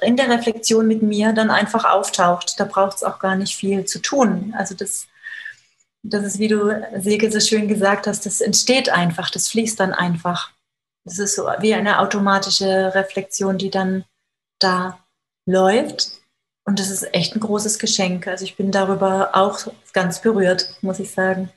in 0.02 0.16
der 0.16 0.30
Reflexion 0.30 0.86
mit 0.86 1.02
mir 1.02 1.32
dann 1.32 1.50
einfach 1.50 1.84
auftaucht. 1.84 2.58
Da 2.58 2.64
braucht 2.64 2.96
es 2.96 3.02
auch 3.02 3.18
gar 3.18 3.36
nicht 3.36 3.56
viel 3.56 3.84
zu 3.84 4.00
tun. 4.00 4.54
Also 4.56 4.74
das 4.74 5.08
das 6.02 6.24
ist, 6.24 6.38
wie 6.38 6.48
du, 6.48 6.70
Silke, 6.98 7.30
so 7.30 7.40
schön 7.40 7.68
gesagt 7.68 8.06
hast, 8.06 8.24
das 8.24 8.40
entsteht 8.40 8.88
einfach, 8.88 9.30
das 9.30 9.48
fließt 9.48 9.78
dann 9.78 9.92
einfach. 9.92 10.50
Das 11.04 11.18
ist 11.18 11.34
so 11.34 11.46
wie 11.60 11.74
eine 11.74 11.98
automatische 11.98 12.94
Reflexion, 12.94 13.58
die 13.58 13.70
dann 13.70 14.04
da 14.58 14.98
läuft. 15.46 16.12
Und 16.64 16.78
das 16.78 16.90
ist 16.90 17.14
echt 17.14 17.34
ein 17.34 17.40
großes 17.40 17.78
Geschenk. 17.78 18.26
Also 18.26 18.44
ich 18.44 18.56
bin 18.56 18.70
darüber 18.70 19.30
auch 19.34 19.58
ganz 19.92 20.20
berührt, 20.20 20.74
muss 20.82 21.00
ich 21.00 21.10
sagen, 21.10 21.50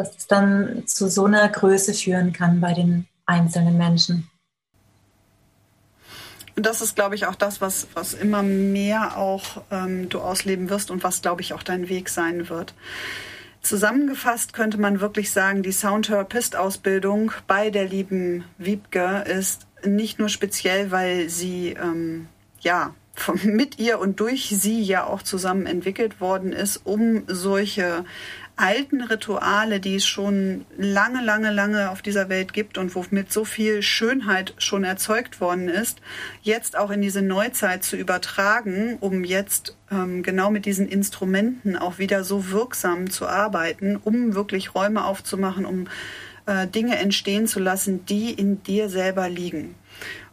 dass 0.00 0.16
es 0.16 0.26
dann 0.26 0.84
zu 0.86 1.08
so 1.08 1.26
einer 1.26 1.46
Größe 1.46 1.92
führen 1.92 2.32
kann 2.32 2.60
bei 2.60 2.72
den 2.72 3.06
einzelnen 3.26 3.76
Menschen. 3.76 4.30
Und 6.56 6.66
das 6.66 6.80
ist, 6.80 6.94
glaube 6.96 7.14
ich, 7.14 7.26
auch 7.26 7.34
das, 7.34 7.60
was, 7.60 7.86
was 7.94 8.14
immer 8.14 8.42
mehr 8.42 9.18
auch 9.18 9.62
ähm, 9.70 10.08
du 10.08 10.20
ausleben 10.20 10.70
wirst 10.70 10.90
und 10.90 11.04
was, 11.04 11.22
glaube 11.22 11.42
ich, 11.42 11.52
auch 11.52 11.62
dein 11.62 11.88
Weg 11.88 12.08
sein 12.08 12.48
wird. 12.48 12.74
Zusammengefasst 13.62 14.54
könnte 14.54 14.78
man 14.78 15.00
wirklich 15.00 15.30
sagen, 15.32 15.62
die 15.62 15.72
Soundtherapist-Ausbildung 15.72 17.32
bei 17.46 17.68
der 17.68 17.84
lieben 17.84 18.44
Wiebke 18.56 19.24
ist 19.26 19.66
nicht 19.84 20.18
nur 20.18 20.30
speziell, 20.30 20.90
weil 20.90 21.28
sie 21.28 21.76
ähm, 21.80 22.26
ja 22.60 22.94
mit 23.42 23.78
ihr 23.78 23.98
und 23.98 24.20
durch 24.20 24.48
sie 24.48 24.82
ja 24.82 25.04
auch 25.04 25.22
zusammen 25.22 25.66
entwickelt 25.66 26.20
worden 26.20 26.52
ist, 26.52 26.78
um 26.84 27.24
solche 27.26 28.04
alten 28.60 29.00
Rituale, 29.02 29.80
die 29.80 29.96
es 29.96 30.06
schon 30.06 30.66
lange, 30.76 31.24
lange, 31.24 31.50
lange 31.50 31.90
auf 31.90 32.02
dieser 32.02 32.28
Welt 32.28 32.52
gibt 32.52 32.76
und 32.76 32.94
womit 32.94 33.32
so 33.32 33.44
viel 33.44 33.82
Schönheit 33.82 34.54
schon 34.58 34.84
erzeugt 34.84 35.40
worden 35.40 35.68
ist, 35.68 36.00
jetzt 36.42 36.76
auch 36.76 36.90
in 36.90 37.00
diese 37.00 37.22
Neuzeit 37.22 37.82
zu 37.82 37.96
übertragen, 37.96 38.98
um 39.00 39.24
jetzt 39.24 39.76
ähm, 39.90 40.22
genau 40.22 40.50
mit 40.50 40.66
diesen 40.66 40.86
Instrumenten 40.86 41.76
auch 41.76 41.98
wieder 41.98 42.22
so 42.22 42.50
wirksam 42.50 43.10
zu 43.10 43.26
arbeiten, 43.26 43.96
um 43.96 44.34
wirklich 44.34 44.74
Räume 44.74 45.04
aufzumachen, 45.04 45.64
um 45.64 45.88
äh, 46.46 46.66
Dinge 46.66 46.98
entstehen 46.98 47.46
zu 47.46 47.60
lassen, 47.60 48.04
die 48.04 48.32
in 48.32 48.62
dir 48.62 48.88
selber 48.88 49.28
liegen. 49.28 49.74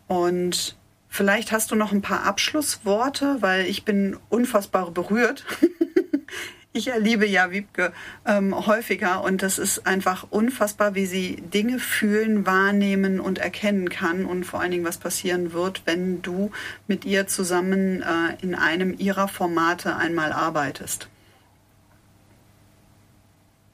Und 0.08 0.76
Vielleicht 1.10 1.52
hast 1.52 1.72
du 1.72 1.76
noch 1.76 1.94
ein 1.94 2.02
paar 2.04 2.26
Abschlussworte, 2.26 3.38
weil 3.40 3.66
ich 3.66 3.86
bin 3.86 4.18
unfassbar 4.30 4.92
berührt 4.92 5.46
ich 6.78 6.88
erlebe 6.88 7.26
ja 7.26 7.52
Wiebke 7.52 7.92
ähm, 8.26 8.68
häufiger 8.68 9.24
und 9.24 9.42
das 9.42 9.58
ist 9.58 9.86
einfach 9.86 10.28
unfassbar, 10.30 10.96
wie 10.96 11.06
sie 11.06 11.36
Dinge 11.38 11.80
fühlen, 11.80 12.46
wahrnehmen 12.46 13.20
und 13.20 13.40
erkennen 13.40 13.90
kann 13.90 14.26
und 14.26 14.46
vor 14.46 14.62
allen 14.62 14.72
Dingen, 14.72 14.86
was 14.86 14.98
passieren 14.98 15.52
wird, 15.54 15.82
wenn 15.86 16.22
du 16.22 16.52
mit 16.88 17.04
ihr 17.06 17.28
zusammen 17.28 18.02
äh, 18.02 18.38
in 18.42 18.56
einem 18.56 18.98
ihrer 18.98 19.28
Formate 19.28 19.96
einmal 19.96 20.32
arbeitest. 20.32 21.10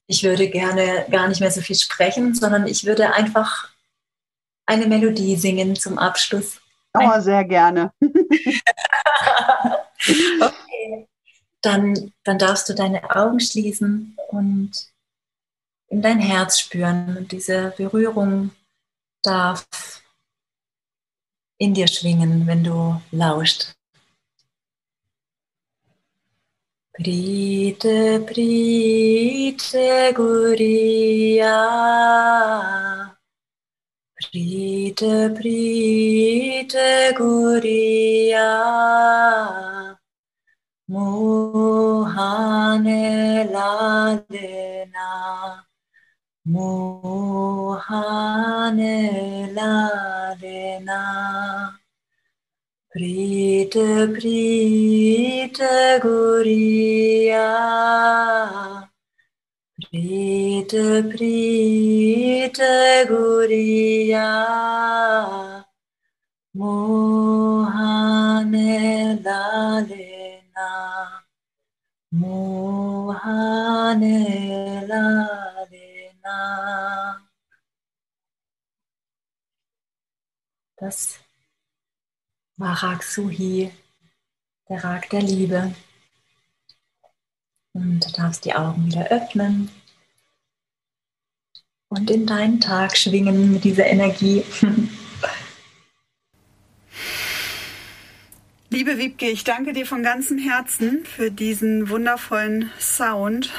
Ich 0.07 0.23
würde 0.23 0.49
gerne 0.49 1.05
gar 1.11 1.27
nicht 1.27 1.39
mehr 1.39 1.51
so 1.51 1.61
viel 1.61 1.77
sprechen, 1.77 2.33
sondern 2.33 2.67
ich 2.67 2.85
würde 2.85 3.13
einfach 3.13 3.69
eine 4.65 4.87
Melodie 4.87 5.35
singen 5.35 5.75
zum 5.75 5.97
Abschluss. 5.97 6.59
Oh, 6.93 7.19
sehr 7.19 7.43
gerne. 7.43 7.91
okay 10.41 11.07
dann, 11.63 12.13
dann 12.23 12.38
darfst 12.38 12.69
du 12.69 12.76
deine 12.76 13.15
Augen 13.15 13.39
schließen 13.39 14.15
und 14.30 14.71
in 15.88 16.02
dein 16.02 16.19
Herz 16.19 16.60
spüren. 16.60 17.17
Und 17.17 17.32
diese 17.32 17.73
Berührung 17.78 18.52
darf 19.21 19.65
in 21.58 21.73
dir 21.73 21.88
schwingen, 21.88 22.45
wenn 22.45 22.63
du 22.63 23.02
lauscht. 23.12 23.73
Prite, 26.95 28.19
Prite, 28.19 30.13
Guria. 30.13 31.58
Prite, 34.15 35.30
Prite, 35.32 37.13
Guria. 37.17 38.54
Muhane 40.93 42.29
ladena, 43.53 45.10
Muhane 46.45 47.95
ladena. 49.58 51.01
Prite, 52.93 53.89
prite, 54.13 55.99
guria. 56.03 57.49
Prite, 59.82 60.86
prite, 61.12 62.75
guria. 63.10 64.29
Mohane 66.56 67.93
lale. 69.25 70.02
Das 80.76 81.17
Varaksuhi 82.58 83.71
der 84.69 84.84
Rag 84.84 85.10
der 85.10 85.23
Liebe. 85.23 85.73
Und 87.73 88.02
du 88.02 88.12
darfst 88.12 88.45
die 88.45 88.54
Augen 88.54 88.86
wieder 88.86 89.08
öffnen 89.08 89.71
und 91.88 92.12
in 92.12 92.28
deinen 92.28 92.60
Tag 92.60 92.95
schwingen 92.95 93.54
mit 93.54 93.63
dieser 93.63 93.88
Energie. 93.88 94.43
Liebe 98.73 98.97
Wiebke, 98.97 99.29
ich 99.29 99.43
danke 99.43 99.71
dir 99.71 99.86
von 99.86 100.01
ganzem 100.01 100.39
Herzen 100.39 101.05
für 101.05 101.29
diesen 101.29 101.89
wundervollen 101.89 102.71
Sound 102.79 103.51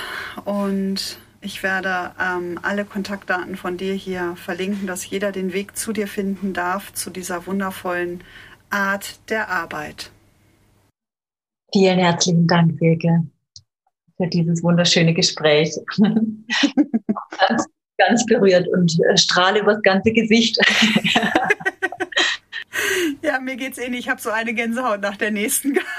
und 0.44 1.18
ich 1.40 1.62
werde 1.62 2.11
ähm, 2.20 2.59
alle 2.62 2.85
Kontaktdaten 2.85 3.55
von 3.55 3.77
dir 3.77 3.94
hier 3.94 4.35
verlinken, 4.35 4.88
dass 4.88 5.09
jeder 5.09 5.31
den 5.31 5.53
Weg 5.53 5.77
zu 5.77 5.92
dir 5.92 6.09
finden 6.09 6.53
darf, 6.53 6.92
zu 6.94 7.11
dieser 7.11 7.46
wundervollen 7.46 8.24
Art 8.70 9.20
der 9.31 9.50
Arbeit. 9.50 10.11
Vielen 11.72 12.00
herzlichen 12.00 12.48
Dank, 12.48 12.77
Silke, 12.81 13.22
für 14.16 14.27
dieses 14.27 14.64
wunderschöne 14.64 15.14
Gespräch. 15.14 15.77
ganz, 17.38 17.66
ganz 17.98 18.27
berührt 18.27 18.66
und 18.66 18.98
äh, 19.09 19.16
strahle 19.16 19.61
übers 19.61 19.81
ganze 19.83 20.12
Gesicht. 20.12 20.59
Ja, 23.22 23.40
mir 23.40 23.57
geht's 23.57 23.78
ähnlich. 23.78 24.00
Ich 24.00 24.09
habe 24.09 24.20
so 24.20 24.30
eine 24.30 24.54
Gänsehaut 24.54 25.00
nach 25.00 25.16
der 25.16 25.30
nächsten 25.30 25.72
gehabt. 25.74 25.90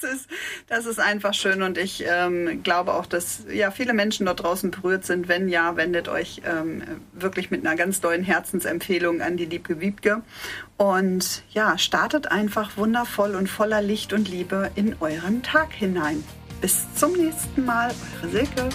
Das 0.00 0.10
ist, 0.10 0.28
das 0.68 0.86
ist 0.86 0.98
einfach 0.98 1.34
schön 1.34 1.62
und 1.62 1.76
ich 1.76 2.04
ähm, 2.06 2.62
glaube 2.62 2.94
auch, 2.94 3.06
dass 3.06 3.44
ja 3.50 3.70
viele 3.70 3.92
Menschen 3.92 4.26
dort 4.26 4.42
draußen 4.42 4.70
berührt 4.70 5.04
sind. 5.04 5.28
Wenn 5.28 5.48
ja, 5.48 5.76
wendet 5.76 6.08
euch 6.08 6.42
ähm, 6.46 6.82
wirklich 7.12 7.50
mit 7.50 7.66
einer 7.66 7.76
ganz 7.76 8.02
neuen 8.02 8.22
Herzensempfehlung 8.22 9.20
an 9.20 9.36
die 9.36 9.44
liebe 9.44 9.80
Wiebke 9.80 10.22
und 10.76 11.42
ja, 11.50 11.76
startet 11.78 12.30
einfach 12.30 12.76
wundervoll 12.76 13.34
und 13.34 13.48
voller 13.48 13.82
Licht 13.82 14.12
und 14.12 14.28
Liebe 14.28 14.70
in 14.76 14.96
euren 15.00 15.42
Tag 15.42 15.72
hinein. 15.72 16.24
Bis 16.60 16.86
zum 16.94 17.12
nächsten 17.12 17.64
Mal, 17.64 17.94
eure 18.22 18.30
Silke. 18.30 18.68